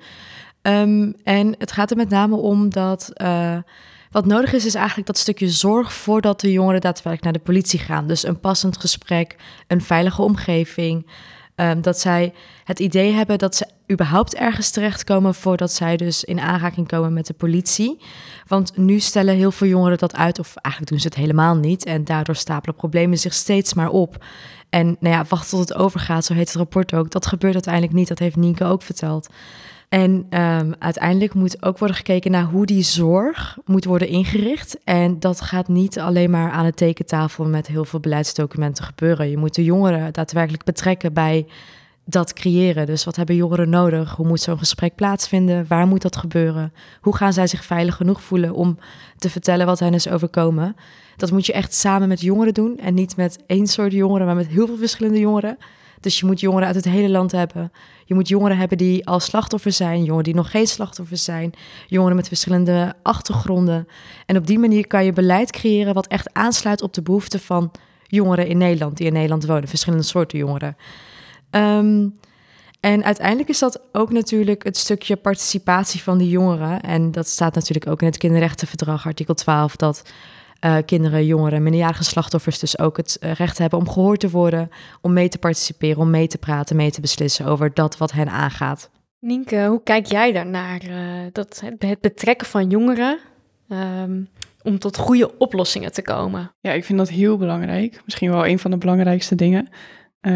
Um, 0.61 1.15
en 1.23 1.55
het 1.57 1.71
gaat 1.71 1.91
er 1.91 1.97
met 1.97 2.09
name 2.09 2.35
om 2.35 2.69
dat 2.69 3.11
wat 4.15 4.25
nodig 4.25 4.53
is, 4.53 4.65
is 4.65 4.75
eigenlijk 4.75 5.07
dat 5.07 5.17
stukje 5.17 5.49
zorg 5.49 5.93
voordat 5.93 6.39
de 6.39 6.51
jongeren 6.51 6.81
daadwerkelijk 6.81 7.23
naar 7.23 7.33
de 7.33 7.51
politie 7.51 7.79
gaan. 7.79 8.07
Dus 8.07 8.27
een 8.27 8.39
passend 8.39 8.77
gesprek, 8.77 9.35
een 9.67 9.81
veilige 9.81 10.21
omgeving. 10.21 11.07
Um, 11.55 11.81
dat 11.81 11.99
zij 11.99 12.33
het 12.63 12.79
idee 12.79 13.11
hebben 13.11 13.37
dat 13.37 13.55
ze 13.55 13.67
überhaupt 13.91 14.35
ergens 14.35 14.69
terechtkomen 14.69 15.35
voordat 15.35 15.71
zij 15.71 15.97
dus 15.97 16.23
in 16.23 16.39
aanraking 16.39 16.87
komen 16.87 17.13
met 17.13 17.27
de 17.27 17.33
politie. 17.33 18.01
Want 18.47 18.77
nu 18.77 18.99
stellen 18.99 19.35
heel 19.35 19.51
veel 19.51 19.67
jongeren 19.67 19.97
dat 19.97 20.15
uit, 20.15 20.39
of 20.39 20.55
eigenlijk 20.55 20.91
doen 20.91 21.01
ze 21.01 21.07
het 21.07 21.17
helemaal 21.17 21.55
niet. 21.55 21.85
En 21.85 22.03
daardoor 22.03 22.35
stapelen 22.35 22.75
problemen 22.75 23.17
zich 23.17 23.33
steeds 23.33 23.73
maar 23.73 23.89
op. 23.89 24.25
En 24.69 24.97
nou 24.99 25.15
ja, 25.15 25.25
wachten 25.29 25.49
tot 25.49 25.69
het 25.69 25.77
overgaat, 25.77 26.25
zo 26.25 26.33
heet 26.33 26.47
het 26.47 26.57
rapport 26.57 26.93
ook. 26.93 27.11
Dat 27.11 27.25
gebeurt 27.25 27.53
uiteindelijk 27.53 27.93
niet, 27.93 28.07
dat 28.07 28.19
heeft 28.19 28.35
Nienke 28.35 28.63
ook 28.65 28.81
verteld. 28.81 29.29
En 29.89 30.11
um, 30.11 30.75
uiteindelijk 30.79 31.33
moet 31.33 31.63
ook 31.63 31.77
worden 31.77 31.97
gekeken 31.97 32.31
naar 32.31 32.43
hoe 32.43 32.65
die 32.65 32.83
zorg 32.83 33.57
moet 33.65 33.85
worden 33.85 34.07
ingericht. 34.07 34.77
En 34.83 35.19
dat 35.19 35.41
gaat 35.41 35.67
niet 35.67 35.99
alleen 35.99 36.29
maar 36.29 36.51
aan 36.51 36.65
de 36.65 36.73
tekentafel 36.73 37.45
met 37.45 37.67
heel 37.67 37.85
veel 37.85 37.99
beleidsdocumenten 37.99 38.83
gebeuren. 38.83 39.29
Je 39.29 39.37
moet 39.37 39.55
de 39.55 39.63
jongeren 39.63 40.13
daadwerkelijk 40.13 40.63
betrekken 40.63 41.13
bij 41.13 41.47
dat 42.05 42.33
creëren. 42.33 42.85
Dus 42.85 43.03
wat 43.03 43.15
hebben 43.15 43.35
jongeren 43.35 43.69
nodig? 43.69 44.15
Hoe 44.15 44.27
moet 44.27 44.41
zo'n 44.41 44.57
gesprek 44.57 44.95
plaatsvinden? 44.95 45.65
Waar 45.67 45.87
moet 45.87 46.01
dat 46.01 46.15
gebeuren? 46.15 46.73
Hoe 47.01 47.15
gaan 47.15 47.33
zij 47.33 47.47
zich 47.47 47.65
veilig 47.65 47.95
genoeg 47.95 48.21
voelen 48.21 48.53
om 48.53 48.77
te 49.17 49.29
vertellen 49.29 49.65
wat 49.65 49.79
hen 49.79 49.93
is 49.93 50.09
overkomen? 50.09 50.75
Dat 51.17 51.31
moet 51.31 51.45
je 51.45 51.53
echt 51.53 51.73
samen 51.73 52.07
met 52.07 52.21
jongeren 52.21 52.53
doen 52.53 52.77
en 52.79 52.93
niet 52.93 53.15
met 53.15 53.43
één 53.47 53.67
soort 53.67 53.91
jongeren, 53.91 54.25
maar 54.25 54.35
met 54.35 54.47
heel 54.47 54.67
veel 54.67 54.77
verschillende 54.77 55.19
jongeren. 55.19 55.57
Dus 56.05 56.19
je 56.19 56.25
moet 56.25 56.39
jongeren 56.39 56.67
uit 56.67 56.75
het 56.75 56.85
hele 56.85 57.09
land 57.09 57.31
hebben. 57.31 57.71
Je 58.05 58.13
moet 58.13 58.27
jongeren 58.27 58.57
hebben 58.57 58.77
die 58.77 59.07
al 59.07 59.19
slachtoffer 59.19 59.71
zijn, 59.71 59.97
jongeren 59.97 60.23
die 60.23 60.35
nog 60.35 60.51
geen 60.51 60.67
slachtoffer 60.67 61.17
zijn, 61.17 61.53
jongeren 61.87 62.15
met 62.15 62.27
verschillende 62.27 62.93
achtergronden. 63.03 63.87
En 64.25 64.37
op 64.37 64.47
die 64.47 64.59
manier 64.59 64.87
kan 64.87 65.05
je 65.05 65.13
beleid 65.13 65.51
creëren 65.51 65.93
wat 65.93 66.07
echt 66.07 66.33
aansluit 66.33 66.81
op 66.81 66.93
de 66.93 67.01
behoeften 67.01 67.39
van 67.39 67.71
jongeren 68.03 68.47
in 68.47 68.57
Nederland, 68.57 68.97
die 68.97 69.07
in 69.07 69.13
Nederland 69.13 69.45
wonen, 69.45 69.67
verschillende 69.67 70.03
soorten 70.03 70.37
jongeren. 70.37 70.77
Um, 71.51 72.13
en 72.79 73.03
uiteindelijk 73.03 73.49
is 73.49 73.59
dat 73.59 73.81
ook 73.91 74.11
natuurlijk 74.11 74.63
het 74.63 74.77
stukje 74.77 75.15
participatie 75.15 76.03
van 76.03 76.17
die 76.17 76.29
jongeren. 76.29 76.81
En 76.81 77.11
dat 77.11 77.27
staat 77.27 77.55
natuurlijk 77.55 77.87
ook 77.87 78.01
in 78.01 78.07
het 78.07 78.17
kinderrechtenverdrag, 78.17 79.05
artikel 79.05 79.33
12, 79.33 79.75
dat 79.75 80.03
uh, 80.65 80.77
kinderen, 80.85 81.25
jongeren, 81.25 81.63
minderjarige 81.63 82.03
slachtoffers 82.03 82.59
dus 82.59 82.79
ook 82.79 82.97
het 82.97 83.17
uh, 83.19 83.31
recht 83.31 83.57
hebben 83.57 83.79
om 83.79 83.89
gehoord 83.89 84.19
te 84.19 84.29
worden, 84.29 84.69
om 85.01 85.13
mee 85.13 85.29
te 85.29 85.37
participeren, 85.37 86.01
om 86.01 86.09
mee 86.09 86.27
te 86.27 86.37
praten, 86.37 86.75
mee 86.75 86.91
te 86.91 87.01
beslissen 87.01 87.45
over 87.45 87.73
dat 87.73 87.97
wat 87.97 88.11
hen 88.11 88.29
aangaat. 88.29 88.89
Nienke, 89.19 89.65
hoe 89.65 89.83
kijk 89.83 90.05
jij 90.05 90.31
daarnaar? 90.31 90.85
Uh, 90.85 90.97
dat, 91.31 91.63
het 91.77 92.01
betrekken 92.01 92.47
van 92.47 92.69
jongeren 92.69 93.19
um, 93.69 94.29
om 94.61 94.79
tot 94.79 94.97
goede 94.97 95.37
oplossingen 95.37 95.91
te 95.91 96.01
komen? 96.01 96.51
Ja, 96.59 96.71
ik 96.71 96.85
vind 96.85 96.97
dat 96.97 97.09
heel 97.09 97.37
belangrijk. 97.37 98.01
Misschien 98.05 98.31
wel 98.31 98.47
een 98.47 98.59
van 98.59 98.71
de 98.71 98.77
belangrijkste 98.77 99.35
dingen. 99.35 99.69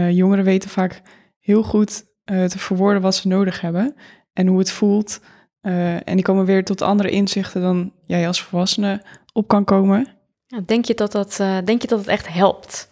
jongeren 0.10 0.43
weten 0.43 0.69
vaak 0.69 1.01
heel 1.39 1.63
goed 1.63 2.03
te 2.25 2.60
verwoorden 2.60 3.01
wat 3.01 3.15
ze 3.15 3.27
nodig 3.27 3.62
hebben 3.62 3.95
en 4.34 4.47
hoe 4.47 4.60
het 4.60 4.71
voelt. 4.71 5.19
en 5.62 6.15
die 6.15 6.21
komen 6.21 6.45
weer 6.45 6.63
tot 6.63 6.82
andere 6.82 7.10
inzichten 7.10 7.62
dan 7.62 7.93
jij 8.05 8.27
als 8.27 8.41
volwassene 8.41 9.01
op 9.39 9.47
kan 9.47 9.63
komen. 9.63 10.08
Ja, 10.47 10.60
denk, 10.65 10.86
je 10.86 10.93
dat 10.93 11.12
dat, 11.12 11.38
uh, 11.41 11.58
denk 11.65 11.82
je 11.82 11.88
dat 11.88 11.99
het 11.99 12.08
echt 12.08 12.28
helpt? 12.28 12.89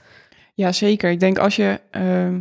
Ja, 0.53 0.71
zeker. 0.71 1.11
Ik 1.11 1.19
denk 1.19 1.37
als 1.37 1.55
je 1.55 1.79
uh, 1.91 2.37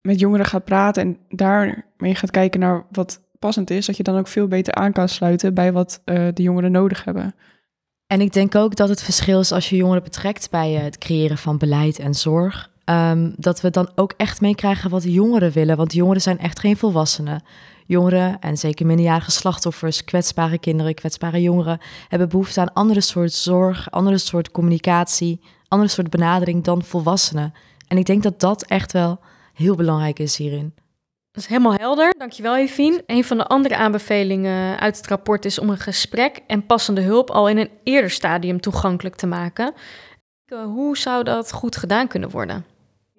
met 0.00 0.20
jongeren 0.20 0.46
gaat 0.46 0.64
praten 0.64 1.02
en 1.02 1.18
daarmee 1.28 2.14
gaat 2.14 2.30
kijken 2.30 2.60
naar 2.60 2.84
wat 2.90 3.20
passend 3.38 3.70
is, 3.70 3.86
dat 3.86 3.96
je 3.96 4.02
dan 4.02 4.18
ook 4.18 4.28
veel 4.28 4.48
beter 4.48 4.74
aan 4.74 4.92
kan 4.92 5.08
sluiten 5.08 5.54
bij 5.54 5.72
wat 5.72 6.02
uh, 6.04 6.28
de 6.34 6.42
jongeren 6.42 6.72
nodig 6.72 7.04
hebben. 7.04 7.34
En 8.06 8.20
ik 8.20 8.32
denk 8.32 8.54
ook 8.54 8.76
dat 8.76 8.88
het 8.88 9.02
verschil 9.02 9.40
is 9.40 9.52
als 9.52 9.70
je 9.70 9.76
jongeren 9.76 10.02
betrekt 10.02 10.50
bij 10.50 10.70
het 10.70 10.98
creëren 10.98 11.38
van 11.38 11.58
beleid 11.58 11.98
en 11.98 12.14
zorg. 12.14 12.70
Um, 12.84 13.34
dat 13.36 13.60
we 13.60 13.70
dan 13.70 13.90
ook 13.94 14.14
echt 14.16 14.40
meekrijgen 14.40 14.90
wat 14.90 15.02
jongeren 15.02 15.52
willen. 15.52 15.76
Want 15.76 15.92
jongeren 15.92 16.22
zijn 16.22 16.38
echt 16.38 16.58
geen 16.58 16.76
volwassenen. 16.76 17.42
Jongeren 17.86 18.38
en 18.40 18.56
zeker 18.56 18.86
minderjarige 18.86 19.30
slachtoffers, 19.30 20.04
kwetsbare 20.04 20.58
kinderen, 20.58 20.94
kwetsbare 20.94 21.42
jongeren 21.42 21.80
hebben 22.08 22.28
behoefte 22.28 22.60
aan 22.60 22.72
andere 22.72 23.00
soort 23.00 23.32
zorg, 23.32 23.90
andere 23.90 24.18
soort 24.18 24.50
communicatie, 24.50 25.40
andere 25.68 25.90
soort 25.90 26.10
benadering 26.10 26.64
dan 26.64 26.82
volwassenen. 26.82 27.54
En 27.88 27.98
ik 27.98 28.06
denk 28.06 28.22
dat 28.22 28.40
dat 28.40 28.64
echt 28.64 28.92
wel 28.92 29.20
heel 29.54 29.74
belangrijk 29.76 30.18
is 30.18 30.36
hierin. 30.36 30.74
Dat 31.30 31.42
is 31.42 31.48
helemaal 31.48 31.74
helder. 31.74 32.14
Dankjewel, 32.18 32.56
Evien. 32.56 33.02
Een 33.06 33.24
van 33.24 33.36
de 33.36 33.46
andere 33.46 33.76
aanbevelingen 33.76 34.78
uit 34.78 34.96
het 34.96 35.06
rapport 35.06 35.44
is 35.44 35.58
om 35.58 35.70
een 35.70 35.78
gesprek 35.78 36.40
en 36.46 36.66
passende 36.66 37.00
hulp 37.00 37.30
al 37.30 37.48
in 37.48 37.58
een 37.58 37.70
eerder 37.82 38.10
stadium 38.10 38.60
toegankelijk 38.60 39.16
te 39.16 39.26
maken. 39.26 39.74
Hoe 40.64 40.96
zou 40.96 41.24
dat 41.24 41.52
goed 41.52 41.76
gedaan 41.76 42.08
kunnen 42.08 42.30
worden? 42.30 42.64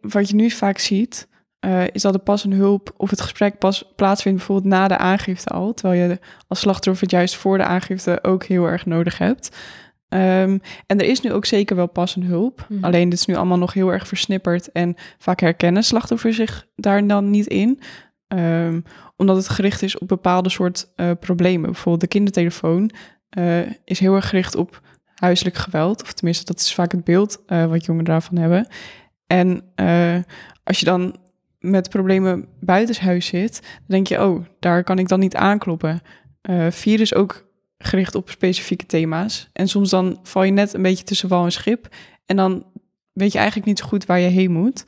Wat 0.01 0.29
je 0.29 0.35
nu 0.35 0.49
vaak 0.49 0.77
ziet, 0.77 1.27
eh, 1.63 1.83
is 1.91 2.01
dat 2.01 2.13
de 2.13 2.19
pas 2.19 2.43
en 2.43 2.51
hulp 2.51 2.93
of 2.97 3.09
het 3.09 3.21
gesprek 3.21 3.57
pas 3.57 3.91
plaatsvindt 3.95 4.37
bijvoorbeeld 4.37 4.73
na 4.73 4.87
de 4.87 4.97
aangifte 4.97 5.49
al, 5.49 5.73
terwijl 5.73 6.09
je 6.09 6.19
als 6.47 6.59
slachtoffer 6.59 7.03
het 7.03 7.11
juist 7.11 7.35
voor 7.35 7.57
de 7.57 7.63
aangifte 7.63 8.19
ook 8.21 8.43
heel 8.43 8.65
erg 8.65 8.85
nodig 8.85 9.17
hebt. 9.17 9.57
Ehm, 10.09 10.57
en 10.85 10.99
er 10.99 11.05
is 11.05 11.21
nu 11.21 11.33
ook 11.33 11.45
zeker 11.45 11.75
wel 11.75 11.87
pas 11.87 12.15
en 12.15 12.23
hulp. 12.23 12.65
Mhm. 12.69 12.83
Alleen 12.83 13.09
dit 13.09 13.19
is 13.19 13.25
nu 13.25 13.35
allemaal 13.35 13.57
nog 13.57 13.73
heel 13.73 13.91
erg 13.91 14.07
versnipperd 14.07 14.71
en 14.71 14.95
vaak 15.17 15.39
herkennen 15.39 15.83
slachtoffers 15.83 16.35
zich 16.35 16.67
daar 16.75 17.07
dan 17.07 17.29
niet 17.29 17.47
in. 17.47 17.79
Ehm, 18.27 18.81
omdat 19.15 19.35
het 19.35 19.49
gericht 19.49 19.81
is 19.81 19.97
op 19.97 20.07
bepaalde 20.07 20.49
soort 20.49 20.91
eh, 20.95 21.11
problemen. 21.19 21.71
Bijvoorbeeld 21.71 22.01
de 22.01 22.07
kindertelefoon 22.07 22.91
eh, 23.29 23.59
is 23.85 23.99
heel 23.99 24.15
erg 24.15 24.29
gericht 24.29 24.55
op 24.55 24.81
huiselijk 25.15 25.55
geweld. 25.55 26.01
Of 26.03 26.13
tenminste, 26.13 26.45
dat 26.45 26.59
is 26.59 26.73
vaak 26.73 26.91
het 26.91 27.03
beeld 27.03 27.43
wat 27.47 27.85
jongeren 27.85 28.09
daarvan 28.09 28.37
hebben. 28.37 28.67
En 29.27 29.63
als 30.63 30.79
je 30.79 30.85
dan 30.85 31.15
met 31.63 31.89
problemen 31.89 32.47
buitenshuis 32.59 33.25
zit, 33.25 33.61
dan 33.61 33.81
denk 33.87 34.07
je, 34.07 34.23
oh, 34.23 34.45
daar 34.59 34.83
kan 34.83 34.99
ik 34.99 35.07
dan 35.07 35.19
niet 35.19 35.35
aankloppen. 35.35 36.01
Eh 36.41 36.67
vier 36.71 36.99
is 36.99 37.15
ook 37.15 37.45
gericht 37.77 38.15
op 38.15 38.29
specifieke 38.29 38.85
thema's. 38.85 39.49
En 39.53 39.67
soms 39.67 39.89
dan 39.89 40.19
val 40.23 40.43
je 40.43 40.51
net 40.51 40.73
een 40.73 40.81
beetje 40.81 41.03
tussen 41.03 41.29
wal 41.29 41.43
en 41.43 41.51
schip. 41.51 41.87
En 42.25 42.35
dan 42.35 42.65
weet 43.13 43.31
je 43.31 43.37
eigenlijk 43.37 43.67
niet 43.67 43.79
zo 43.79 43.85
goed 43.85 44.05
waar 44.05 44.19
je 44.19 44.27
heen 44.27 44.51
moet. 44.51 44.85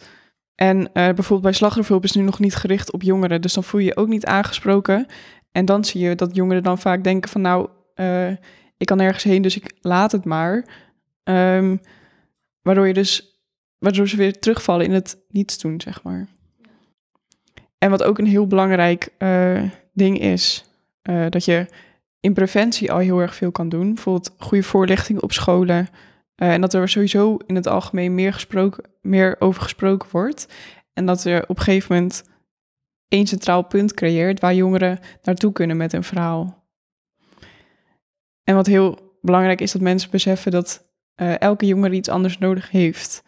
En 0.56 0.94
eh, 0.94 1.04
bijvoorbeeld 1.04 1.42
bij 1.42 1.52
slachtofferhulp 1.52 2.04
is 2.04 2.12
nu 2.12 2.22
nog 2.22 2.40
niet 2.40 2.56
gericht 2.56 2.92
op 2.92 3.02
jongeren. 3.02 3.42
Dus 3.42 3.54
dan 3.54 3.64
voel 3.64 3.80
je 3.80 3.86
je 3.86 3.98
ook 3.98 4.08
niet 4.08 4.26
aangesproken. 4.26 5.06
En 5.52 5.66
dan 5.66 5.86
zie 5.86 6.02
je 6.02 6.16
dat 6.16 6.36
jongeren 6.36 6.64
dan 6.64 6.80
vaak 6.80 7.04
denken 7.04 7.30
van 7.30 7.42
nou, 7.42 7.70
eh, 7.94 8.30
ik 8.78 8.86
kan 8.86 9.00
ergens 9.00 9.24
heen, 9.24 9.42
dus 9.42 9.56
ik 9.56 9.74
laat 9.82 10.12
het 10.12 10.26
maar. 10.26 10.68
Ehm, 11.24 11.78
waardoor 12.62 12.88
je 12.88 12.94
dus, 12.94 13.42
waardoor 13.78 14.08
ze 14.08 14.18
weer 14.18 14.40
terugvallen 14.40 14.86
in 14.86 14.92
het 14.92 15.18
niets 15.30 15.58
doen, 15.58 15.82
zeg 15.82 16.04
maar. 16.04 16.28
En 17.78 17.90
wat 17.90 18.04
ook 18.04 18.18
een 18.18 18.26
heel 18.26 18.48
belangrijk 18.48 19.14
eh, 19.18 19.62
ding 19.94 20.20
is, 20.20 20.66
eh, 21.02 21.26
dat 21.30 21.46
je 21.46 21.68
in 22.20 22.34
preventie 22.34 22.92
al 22.92 22.98
heel 22.98 23.20
erg 23.20 23.36
veel 23.36 23.52
kan 23.52 23.70
doen. 23.70 23.94
Bijvoorbeeld 23.94 24.36
goede 24.38 24.64
voorlichting 24.64 25.22
op 25.22 25.32
scholen. 25.32 25.88
eh, 26.36 26.54
en 26.54 26.62
dat 26.62 26.74
er 26.74 26.90
sowieso 26.90 27.38
in 27.48 27.56
het 27.56 27.68
algemeen 27.68 28.16
meer, 28.16 28.34
gesproken, 28.34 28.84
meer 29.02 29.36
over 29.40 29.62
gesproken 29.62 30.10
wordt. 30.12 30.54
En 30.94 31.06
dat 31.06 31.24
er 31.24 31.44
op 31.44 31.58
een 31.58 31.64
gegeven 31.64 31.96
moment 31.96 32.24
één 33.08 33.28
centraal 33.28 33.62
punt 33.62 33.94
creëert 33.94 34.40
waar 34.40 34.54
jongeren 34.54 35.00
naartoe 35.24 35.52
kunnen 35.52 35.78
met 35.78 35.94
een 35.94 36.04
verhaal. 36.04 36.64
En 38.44 38.56
wat 38.56 38.66
heel 38.66 39.18
belangrijk 39.22 39.62
is 39.62 39.72
dat 39.72 39.82
mensen 39.82 40.12
beseffen 40.12 40.52
dat 40.52 40.86
elke 41.40 41.66
jongere 41.66 41.96
iets 41.96 42.10
anders 42.10 42.38
nodig 42.38 42.72
heeft. 42.72 43.24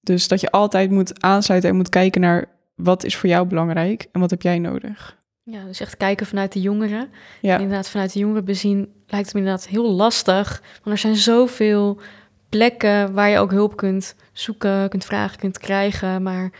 Dus 0.00 0.28
dat 0.28 0.40
je 0.40 0.50
altijd 0.50 0.90
moet 0.90 1.22
aansluiten 1.22 1.70
en 1.70 1.76
moet 1.76 1.88
kijken 1.88 2.20
naar 2.20 2.48
wat 2.82 3.04
is 3.04 3.16
voor 3.16 3.28
jou 3.28 3.46
belangrijk 3.46 4.06
en 4.12 4.20
wat 4.20 4.30
heb 4.30 4.42
jij 4.42 4.58
nodig. 4.58 5.20
Ja, 5.42 5.64
dus 5.64 5.80
echt 5.80 5.96
kijken 5.96 6.26
vanuit 6.26 6.52
de 6.52 6.60
jongeren. 6.60 7.08
Ja. 7.40 7.58
Inderdaad, 7.58 7.88
vanuit 7.88 8.12
de 8.12 8.18
jongeren 8.18 8.44
bezien 8.44 8.92
lijkt 9.06 9.26
het 9.26 9.34
me 9.34 9.40
inderdaad 9.40 9.68
heel 9.68 9.90
lastig. 9.90 10.62
Want 10.72 10.96
er 10.96 10.98
zijn 10.98 11.16
zoveel 11.16 12.00
plekken 12.48 13.12
waar 13.12 13.28
je 13.28 13.38
ook 13.38 13.50
hulp 13.50 13.76
kunt 13.76 14.14
zoeken, 14.32 14.88
kunt 14.88 15.04
vragen, 15.04 15.38
kunt 15.38 15.58
krijgen. 15.58 16.22
Maar 16.22 16.50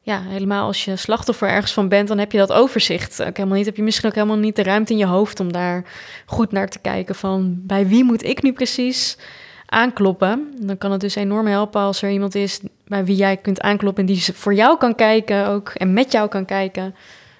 ja, 0.00 0.22
helemaal 0.22 0.66
als 0.66 0.84
je 0.84 0.96
slachtoffer 0.96 1.48
ergens 1.48 1.72
van 1.72 1.88
bent, 1.88 2.08
dan 2.08 2.18
heb 2.18 2.32
je 2.32 2.38
dat 2.38 2.52
overzicht 2.52 3.22
ook 3.22 3.36
helemaal 3.36 3.56
niet. 3.56 3.66
Heb 3.66 3.76
je 3.76 3.82
misschien 3.82 4.08
ook 4.08 4.14
helemaal 4.14 4.36
niet 4.36 4.56
de 4.56 4.62
ruimte 4.62 4.92
in 4.92 4.98
je 4.98 5.06
hoofd 5.06 5.40
om 5.40 5.52
daar 5.52 5.84
goed 6.26 6.52
naar 6.52 6.68
te 6.68 6.78
kijken 6.78 7.14
van 7.14 7.60
bij 7.62 7.86
wie 7.86 8.04
moet 8.04 8.24
ik 8.24 8.42
nu 8.42 8.52
precies 8.52 9.18
aankloppen. 9.66 10.54
Dan 10.60 10.78
kan 10.78 10.92
het 10.92 11.00
dus 11.00 11.14
enorm 11.14 11.46
helpen 11.46 11.80
als 11.80 12.02
er 12.02 12.10
iemand 12.10 12.34
is 12.34 12.60
bij 12.92 13.04
wie 13.04 13.16
jij 13.16 13.36
kunt 13.36 13.60
aankloppen 13.60 14.06
en 14.06 14.12
die 14.14 14.22
voor 14.34 14.54
jou 14.54 14.78
kan 14.78 14.94
kijken 14.94 15.46
ook 15.46 15.68
en 15.68 15.92
met 15.92 16.12
jou 16.12 16.28
kan 16.28 16.44
kijken. 16.44 16.94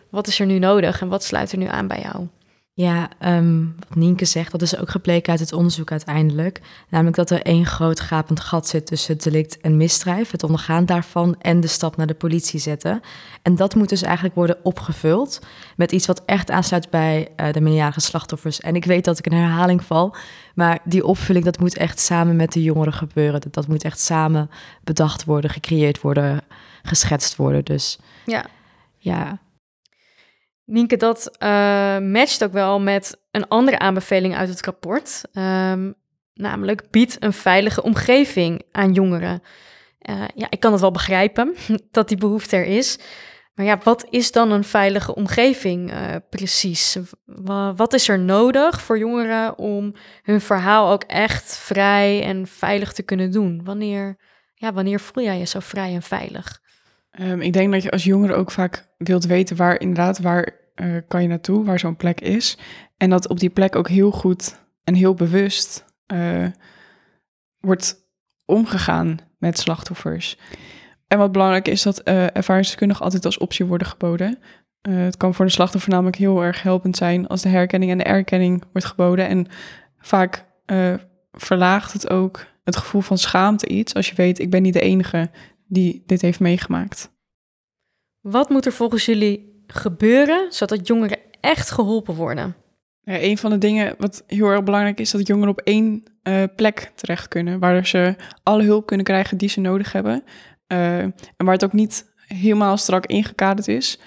Wat 0.09 0.27
is 0.27 0.41
er 0.41 0.47
nu 0.47 0.59
nodig 0.59 1.01
en 1.01 1.09
wat 1.09 1.25
sluit 1.25 1.53
er 1.53 1.59
nu 1.59 1.67
aan 1.67 1.87
bij 1.87 2.01
jou? 2.01 2.27
Ja, 2.75 3.09
ehm, 3.19 3.65
wat 3.89 3.97
Nienke 3.97 4.25
zegt, 4.25 4.53
dat 4.53 4.63
is 4.63 4.77
ook 4.77 4.91
gebleken 4.91 5.31
uit 5.31 5.41
het 5.41 5.53
onderzoek 5.53 5.91
uiteindelijk. 5.91 6.61
Namelijk 6.89 7.17
dat 7.17 7.31
er 7.31 7.43
één 7.43 7.67
groot 7.67 8.01
gapend 8.01 8.41
gat 8.41 8.69
zit 8.69 8.87
tussen 8.87 9.15
het 9.15 9.23
delict 9.23 9.61
en 9.61 9.77
misdrijf, 9.77 10.31
het 10.31 10.43
ondergaan 10.43 10.87
daarvan 10.87 11.41
en 11.41 11.61
de 11.61 11.67
stap 11.67 11.97
naar 11.97 12.07
de 12.07 12.15
politie 12.15 12.61
zetten. 12.61 13.01
En 13.43 13.57
dat 13.57 13.75
moet 13.75 13.89
dus 13.89 14.03
eigenlijk 14.03 14.35
worden 14.35 14.59
opgevuld 14.63 15.41
met 15.77 15.93
iets 15.93 16.07
wat 16.07 16.23
echt 16.25 16.51
aansluit 16.51 16.91
bij 16.91 17.29
eh, 17.37 17.53
de 17.53 17.61
minderjarige 17.61 18.01
slachtoffers. 18.01 18.61
En 18.61 18.75
ik 18.75 18.85
weet 18.85 19.05
dat 19.05 19.19
ik 19.19 19.27
in 19.27 19.33
herhaling 19.33 19.85
val, 19.85 20.15
maar 20.55 20.79
die 20.85 21.07
opvulling 21.07 21.45
dat 21.45 21.59
moet 21.59 21.77
echt 21.77 22.01
samen 22.01 22.37
met 22.37 22.53
de 22.53 22.63
jongeren 22.63 22.93
gebeuren. 22.93 23.41
Dat, 23.41 23.55
dat 23.55 23.69
moet 23.69 23.85
echt 23.85 24.01
samen 24.01 24.51
bedacht 24.85 25.25
worden, 25.25 25.51
gecreëerd 25.51 26.01
worden, 26.01 26.41
geschetst 26.83 27.37
worden. 27.37 27.65
Dus 27.65 27.99
Ja. 28.25 28.47
ja, 28.99 29.39
Nienke, 30.65 30.97
dat 30.97 31.37
eh, 31.39 31.99
matcht 31.99 32.45
ook 32.45 32.53
wel 32.53 32.81
met 32.81 33.21
een 33.31 33.49
andere 33.49 33.79
aanbeveling 33.79 34.37
uit 34.37 34.49
het 34.49 34.65
rapport. 34.65 35.23
Ehm, 35.33 35.93
namelijk, 36.35 36.91
bied 36.91 37.17
een 37.21 37.33
veilige 37.33 37.83
omgeving 37.83 38.63
aan 38.73 38.93
jongeren. 38.93 39.43
Eh, 39.99 40.25
ja, 40.35 40.47
ik 40.51 40.61
kan 40.61 40.73
het 40.73 40.81
wel 40.81 40.91
begrijpen 40.91 41.55
dat 41.91 42.09
die 42.09 42.17
behoefte 42.17 42.57
er 42.57 42.65
is. 42.65 42.99
Maar 43.55 43.67
ja, 43.67 43.79
wat 43.83 44.07
is 44.11 44.33
dan 44.33 44.51
een 44.51 44.65
veilige 44.65 45.15
omgeving 45.15 45.91
eh, 45.91 46.17
precies? 46.31 46.97
Wa- 47.25 47.75
wat 47.75 47.93
is 47.93 48.09
er 48.09 48.19
nodig 48.19 48.83
voor 48.83 48.99
jongeren 48.99 49.59
om 49.59 49.95
hun 50.23 50.41
verhaal 50.41 50.91
ook 50.93 51.03
echt 51.03 51.59
vrij 51.59 52.23
en 52.23 52.47
veilig 52.47 52.93
te 52.93 53.03
kunnen 53.03 53.31
doen? 53.31 53.61
Wanneer, 53.65 54.17
ja, 54.55 54.73
wanneer 54.73 55.01
voel 55.01 55.25
jij 55.25 55.39
je 55.39 55.47
zo 55.47 55.59
vrij 55.61 55.95
en 55.95 56.03
veilig? 56.03 56.61
Ehm, 57.13 57.41
ik 57.41 57.53
denk 57.53 57.73
dat 57.73 57.83
je 57.83 57.91
als 57.91 58.05
jongere 58.05 58.35
ook 58.35 58.51
vaak 58.51 58.87
wilt 58.97 59.27
weten 59.27 59.57
waar 59.57 59.81
inderdaad 59.81 60.19
waar 60.19 60.61
eh, 60.75 60.97
kan 61.09 61.23
je 61.23 61.29
naartoe, 61.29 61.65
waar 61.65 61.79
zo'n 61.79 61.97
plek 61.97 62.21
is. 62.21 62.59
En 62.97 63.11
dat 63.11 63.29
op 63.29 63.41
die 63.41 63.51
plek 63.51 63.77
ook 63.77 63.89
heel 63.89 64.11
goed 64.11 64.61
en 64.85 64.95
heel 64.95 65.15
bewust 65.15 65.85
eh, 66.07 66.47
wordt 67.59 67.97
omgegaan 68.45 69.19
met 69.39 69.59
slachtoffers. 69.59 70.39
En 71.09 71.19
wat 71.19 71.33
belangrijk 71.33 71.69
is 71.69 71.83
dat 71.83 71.99
eh 71.99 72.37
ervaringsdeskundigen 72.37 73.05
altijd 73.05 73.25
als 73.25 73.39
optie 73.39 73.65
worden 73.65 73.87
geboden. 73.87 74.39
Het 74.83 75.17
kan 75.17 75.35
voor 75.35 75.45
de 75.45 75.51
slachtoffer 75.51 75.91
namelijk 75.91 76.17
heel 76.17 76.43
erg 76.43 76.63
helpend 76.63 76.97
zijn 76.97 77.27
als 77.27 77.43
de 77.43 77.49
herkenning 77.49 77.91
en 77.91 77.99
de 77.99 78.05
erkenning 78.05 78.65
wordt 78.73 78.89
geboden. 78.89 79.29
En 79.29 79.47
vaak 79.99 80.45
verlaagt 81.33 81.93
het 81.93 82.11
ook 82.11 82.47
het 82.65 82.77
gevoel 82.77 83.01
van 83.01 83.19
schaamte 83.19 83.69
iets 83.69 83.95
als 83.95 84.09
je 84.09 84.15
weet, 84.15 84.39
ik 84.39 84.51
ben 84.51 84.63
niet 84.63 84.73
de 84.73 84.81
enige 84.81 85.31
die 85.73 86.03
dit 86.07 86.23
heeft 86.23 86.41
meegemaakt. 86.41 87.11
Wat 88.21 88.49
moet 88.49 88.67
er 88.67 88.73
volgens 88.73 89.05
jullie 89.05 89.63
gebeuren 89.67 90.53
zodat 90.53 90.87
jongeren 90.87 91.19
echt 91.41 91.71
geholpen 91.71 92.15
worden? 92.15 92.55
Ja, 93.03 93.21
een 93.21 93.39
van 93.39 93.51
de 93.51 93.59
dingen 93.59 93.95
wat 93.99 94.25
heel 94.27 94.49
erg 94.49 94.63
belangrijk 94.63 95.01
is, 95.01 95.11
dat 95.11 95.27
jongeren 95.27 95.51
op 95.51 95.61
één 95.61 96.03
eh, 96.23 96.43
plek 96.57 96.93
terecht 96.95 97.29
kunnen, 97.29 97.59
waar 97.59 97.87
ze 97.87 98.17
alle 98.43 98.63
hulp 98.63 98.87
kunnen 98.87 99.07
krijgen 99.07 99.37
die 99.37 99.49
ze 99.49 99.61
nodig 99.61 99.93
hebben. 99.93 100.25
Eh, 100.67 100.99
en 100.99 101.15
waar 101.37 101.53
het 101.53 101.65
ook 101.65 101.73
niet 101.73 102.13
helemaal 102.27 102.77
strak 102.77 103.07
ingekaderd 103.07 103.69
is, 103.69 103.99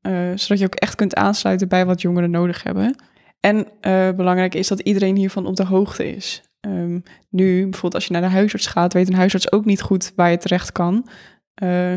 eh, 0.00 0.30
zodat 0.34 0.58
je 0.58 0.64
ook 0.64 0.74
echt 0.74 0.94
kunt 0.94 1.14
aansluiten 1.14 1.68
bij 1.68 1.86
wat 1.86 2.00
jongeren 2.00 2.30
nodig 2.30 2.62
hebben. 2.62 2.96
En 3.40 3.66
belangrijk 4.16 4.54
is 4.54 4.68
dat 4.68 4.80
iedereen 4.80 5.16
hiervan 5.16 5.46
op 5.46 5.56
de 5.56 5.64
hoogte 5.64 6.14
is. 6.14 6.42
Ehm, 6.62 7.00
nu, 7.30 7.62
bijvoorbeeld 7.62 7.94
als 7.94 8.06
je 8.06 8.12
naar 8.12 8.22
de 8.22 8.28
huisarts 8.28 8.66
gaat, 8.66 8.92
weet 8.92 9.08
een 9.08 9.14
huisarts 9.14 9.52
ook 9.52 9.64
niet 9.64 9.82
goed 9.82 10.12
waar 10.16 10.30
je 10.30 10.36
terecht 10.36 10.72
kan. 10.72 11.08
Eh, 11.54 11.92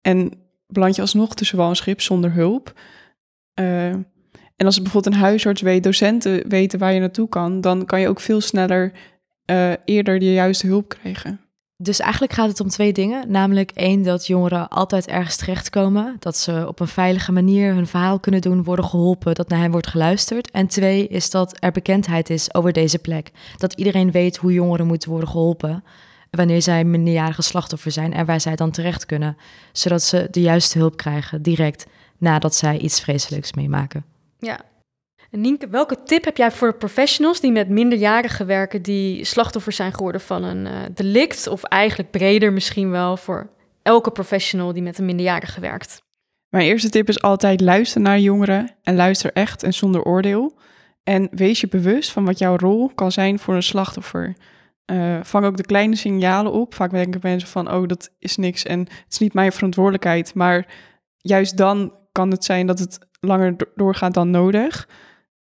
en 0.00 0.32
beland 0.66 0.94
je 0.94 1.00
alsnog 1.00 1.34
tussen 1.34 1.56
wal 1.58 1.68
en 1.68 1.76
schip 1.76 2.00
zonder 2.00 2.32
hulp. 2.32 2.80
Eh, 3.54 3.88
en 4.56 4.66
als 4.66 4.82
bijvoorbeeld 4.82 5.14
een 5.14 5.20
huisarts 5.20 5.62
weet, 5.62 5.82
docenten 5.82 6.48
weten 6.48 6.78
waar 6.78 6.92
je 6.92 7.00
naartoe 7.00 7.28
kan, 7.28 7.60
dan 7.60 7.84
kan 7.84 8.00
je 8.00 8.08
ook 8.08 8.20
veel 8.20 8.40
sneller 8.40 8.92
eh, 9.44 9.72
eerder 9.84 10.18
de 10.18 10.32
juiste 10.32 10.66
hulp 10.66 10.88
krijgen. 10.88 11.40
Dus 11.76 12.00
eigenlijk 12.00 12.32
gaat 12.32 12.48
het 12.48 12.60
om 12.60 12.68
twee 12.68 12.92
dingen. 12.92 13.30
Namelijk 13.30 13.70
één, 13.70 14.02
dat 14.02 14.26
jongeren 14.26 14.68
altijd 14.68 15.06
ergens 15.06 15.36
terechtkomen. 15.36 16.16
Dat 16.18 16.36
ze 16.36 16.64
op 16.68 16.80
een 16.80 16.88
veilige 16.88 17.32
manier 17.32 17.74
hun 17.74 17.86
verhaal 17.86 18.18
kunnen 18.18 18.40
doen, 18.40 18.64
worden 18.64 18.84
geholpen, 18.84 19.34
dat 19.34 19.48
naar 19.48 19.60
hen 19.60 19.70
wordt 19.70 19.86
geluisterd. 19.86 20.50
En 20.50 20.66
twee 20.66 21.08
is 21.08 21.30
dat 21.30 21.56
er 21.58 21.72
bekendheid 21.72 22.30
is 22.30 22.54
over 22.54 22.72
deze 22.72 22.98
plek. 22.98 23.30
Dat 23.56 23.72
iedereen 23.72 24.10
weet 24.10 24.36
hoe 24.36 24.52
jongeren 24.52 24.86
moeten 24.86 25.10
worden 25.10 25.28
geholpen 25.28 25.84
wanneer 26.30 26.62
zij 26.62 26.84
minderjarige 26.84 27.42
slachtoffer 27.42 27.90
zijn 27.90 28.12
en 28.12 28.26
waar 28.26 28.40
zij 28.40 28.56
dan 28.56 28.70
terecht 28.70 29.06
kunnen. 29.06 29.36
Zodat 29.72 30.02
ze 30.02 30.28
de 30.30 30.40
juiste 30.40 30.78
hulp 30.78 30.96
krijgen 30.96 31.42
direct 31.42 31.86
nadat 32.18 32.54
zij 32.54 32.78
iets 32.78 33.00
vreselijks 33.00 33.52
meemaken. 33.52 34.04
Ja. 34.38 34.60
En 35.34 35.40
Nienke, 35.40 35.68
welke 35.68 36.02
tip 36.02 36.24
heb 36.24 36.36
jij 36.36 36.50
voor 36.50 36.74
professionals 36.74 37.40
die 37.40 37.52
met 37.52 37.68
minderjarigen 37.68 38.46
werken, 38.46 38.82
die 38.82 39.24
slachtoffers 39.24 39.76
zijn 39.76 39.92
geworden 39.92 40.20
van 40.20 40.42
een 40.42 40.66
eh, 40.66 40.72
delict, 40.94 41.46
of 41.46 41.62
eigenlijk 41.62 42.10
breder 42.10 42.52
misschien 42.52 42.90
wel 42.90 43.16
voor 43.16 43.50
elke 43.82 44.10
professional 44.10 44.72
die 44.72 44.82
met 44.82 44.98
een 44.98 45.04
minderjarige 45.04 45.60
werkt? 45.60 46.02
Mijn 46.48 46.66
eerste 46.66 46.88
tip 46.88 47.08
is 47.08 47.22
altijd 47.22 47.60
luister 47.60 48.00
naar 48.00 48.18
jongeren 48.18 48.74
en 48.82 48.94
luister 48.94 49.32
echt 49.32 49.62
en 49.62 49.74
zonder 49.74 50.02
oordeel. 50.02 50.58
En 51.02 51.28
wees 51.30 51.60
je 51.60 51.68
bewust 51.68 52.12
van 52.12 52.24
wat 52.24 52.38
jouw 52.38 52.56
rol 52.56 52.90
kan 52.94 53.12
zijn 53.12 53.38
voor 53.38 53.54
een 53.54 53.62
slachtoffer. 53.62 54.36
Eh, 54.84 55.18
vang 55.22 55.44
ook 55.44 55.56
de 55.56 55.66
kleine 55.66 55.96
signalen 55.96 56.52
op. 56.52 56.74
Vaak 56.74 56.90
denken 56.90 57.20
mensen 57.22 57.48
van, 57.48 57.72
oh, 57.72 57.88
dat 57.88 58.10
is 58.18 58.36
niks 58.36 58.64
en 58.64 58.78
het 58.78 59.06
is 59.08 59.18
niet 59.18 59.34
mijn 59.34 59.52
verantwoordelijkheid. 59.52 60.34
Maar 60.34 60.66
juist 61.16 61.56
dan 61.56 61.92
kan 62.12 62.30
het 62.30 62.44
zijn 62.44 62.66
dat 62.66 62.78
het 62.78 62.98
langer 63.20 63.56
do- 63.56 63.70
doorgaat 63.74 64.14
dan 64.14 64.30
nodig. 64.30 64.86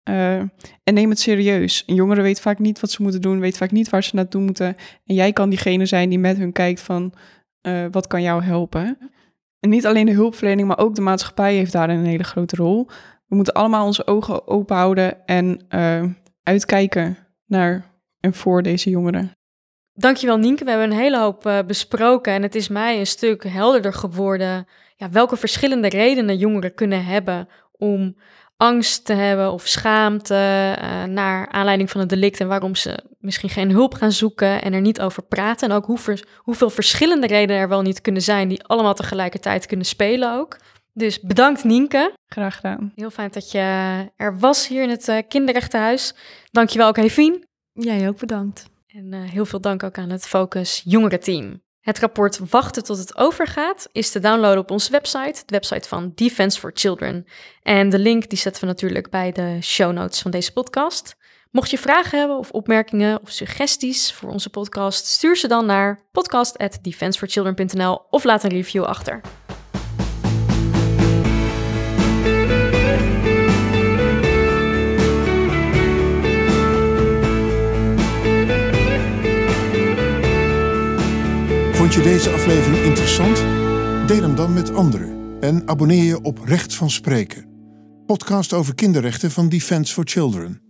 Eh, 0.09 0.37
en 0.85 0.95
neem 0.95 1.11
het 1.11 1.21
serieus. 1.21 1.83
Een 1.87 1.95
jongere 1.95 2.23
weet 2.23 2.41
vaak 2.41 2.59
niet 2.59 2.81
wat 2.81 2.91
ze 2.91 3.03
moeten 3.03 3.21
doen, 3.21 3.41
weet 3.41 3.57
vaak 3.57 3.71
niet 3.71 3.89
waar 3.89 4.03
ze 4.03 4.15
naartoe 4.15 4.43
moeten. 4.43 4.77
En 5.07 5.15
jij 5.15 5.33
kan 5.33 5.49
diegene 5.49 5.87
zijn 5.87 6.09
die 6.09 6.19
met 6.19 6.37
hun 6.37 6.53
kijkt 6.53 6.81
van 6.81 7.13
eh, 7.61 7.85
wat 7.91 8.07
kan 8.07 8.23
jou 8.23 8.43
helpen. 8.43 8.99
En 9.61 9.71
niet 9.71 9.87
alleen 9.87 10.07
de 10.07 10.13
hulpverlening, 10.13 10.69
maar 10.69 10.79
ook 10.79 10.95
de 10.95 11.01
maatschappij 11.01 11.55
heeft 11.55 11.73
daarin 11.73 11.99
een 11.99 12.05
hele 12.05 12.25
grote 12.25 12.57
rol. 12.57 12.87
We 13.27 13.37
moeten 13.37 13.55
allemaal 13.55 13.87
onze 13.87 14.07
ogen 14.07 14.47
open 14.47 14.77
houden 14.77 15.27
en 15.27 15.65
eh, 15.69 16.05
uitkijken 16.43 17.17
naar 17.47 18.01
en 18.21 18.35
voor 18.35 18.63
deze 18.63 18.91
jongeren. 18.91 19.33
Dankjewel 19.93 20.39
Nienke, 20.39 20.65
we 20.65 20.71
hebben 20.71 20.91
een 20.91 20.99
hele 20.99 21.19
hoop 21.19 21.65
besproken 21.67 22.33
en 22.33 22.43
het 22.43 22.55
is 22.55 22.69
mij 22.69 22.99
een 22.99 23.07
stuk 23.07 23.45
helderder 23.45 23.93
geworden 23.93 24.67
ja, 24.97 25.11
welke 25.11 25.37
verschillende 25.37 25.89
redenen 25.89 26.37
jongeren 26.37 26.75
kunnen 26.75 27.05
hebben 27.05 27.49
om 27.73 28.17
angst 28.59 29.05
te 29.05 29.13
hebben 29.13 29.53
of 29.53 29.67
schaamte 29.67 30.35
eh, 30.79 31.05
naar 31.05 31.49
aanleiding 31.49 31.91
van 31.91 32.01
een 32.01 32.09
delict 32.09 32.41
en 32.41 32.49
waarom 32.49 32.75
ze 32.75 32.99
misschien 33.19 33.49
geen 33.49 33.71
hulp 33.71 33.95
gaan 33.95 34.13
zoeken 34.13 34.63
en 34.63 34.73
er 34.73 34.81
niet 34.81 35.01
over 35.01 35.23
praten. 35.23 35.69
En 35.69 35.77
ook 35.77 35.85
hoe 35.87 35.99
ver- 35.99 36.27
hoeveel 36.37 36.71
verschillende 36.71 37.27
redenen 37.27 37.63
er 37.63 37.69
wel 37.69 37.83
niet 37.83 38.01
kunnen 38.01 38.23
zijn 38.23 38.49
die 38.49 38.65
allemaal 38.65 38.95
tegelijkertijd 38.95 39.67
kunnen 39.67 39.87
spelen 39.87 40.33
ook. 40.35 40.57
Dus 40.93 41.21
bedankt 41.21 41.65
Nienke. 41.65 42.13
Graag 42.27 42.55
gedaan. 42.55 42.93
Heel 42.95 43.11
fijn 43.11 43.31
dat 43.33 43.51
je 43.51 43.59
er 44.17 44.39
was 44.39 44.69
hier 44.69 44.83
in 44.83 44.91
het 44.91 45.09
eh, 45.09 45.19
kinderrechtenhuis. 45.29 46.15
Dankjewel 46.51 46.89
ook 46.89 46.97
Hevien. 46.97 47.45
Jij 47.73 48.09
ook 48.09 48.19
bedankt. 48.19 48.65
En 48.87 49.13
eh, 49.13 49.21
heel 49.31 49.47
veel 49.47 49.61
dank 49.61 49.83
ook 49.83 49.99
aan 49.99 50.11
het 50.11 50.27
Focus 50.27 50.83
Jongerenteam. 50.85 51.61
Het 51.81 51.99
rapport 51.99 52.39
Wachten 52.51 52.85
tot 52.85 52.99
het 52.99 53.17
overgaat 53.17 53.89
is 53.93 54.11
te 54.11 54.19
downloaden 54.19 54.61
op 54.61 54.71
onze 54.71 54.91
website, 54.91 55.43
de 55.47 55.55
website 55.55 55.89
van 55.89 56.13
Defense 56.15 56.61
for 56.61 56.71
Children. 56.75 57.27
En 57.63 57.89
de 57.89 57.99
link 57.99 58.29
die 58.29 58.39
zetten 58.39 58.61
we 58.63 58.67
natuurlijk 58.69 59.11
bij 59.11 59.33
de 59.33 59.59
show 59.63 59.93
notes 59.93 60.21
van 60.21 60.31
deze 60.31 60.53
podcast. 60.53 61.17
Mocht 61.51 61.71
je 61.71 61.79
vragen 61.79 62.19
hebben 62.19 62.39
of 62.39 62.51
opmerkingen 62.51 63.21
of 63.23 63.31
suggesties 63.31 64.13
voor 64.13 64.31
onze 64.31 64.51
podcast, 64.51 65.07
stuur 65.07 65.37
ze 65.37 65.49
dan 65.49 65.67
naar 65.67 66.01
podcast@defenseforchildren.nl 66.13 68.07
of 68.11 68.25
laat 68.25 68.45
een 68.45 68.51
review 68.51 68.85
achter. 68.85 69.21
Vond 81.89 82.05
je 82.05 82.09
deze 82.11 82.31
aflevering 82.31 82.85
interessant? 82.85 83.37
Deel 84.09 84.23
hem 84.23 84.35
dan 84.35 84.53
met 84.53 84.75
anderen 84.75 85.37
en 85.41 85.69
abonneer 85.69 86.05
je 86.05 86.23
op 86.23 86.39
Recht 86.45 86.75
van 86.75 86.91
Spreken, 86.91 87.47
podcast 88.07 88.53
over 88.53 88.75
kinderrechten 88.75 89.31
van 89.31 89.49
Defense 89.49 89.93
for 89.93 90.05
Children. 90.07 90.68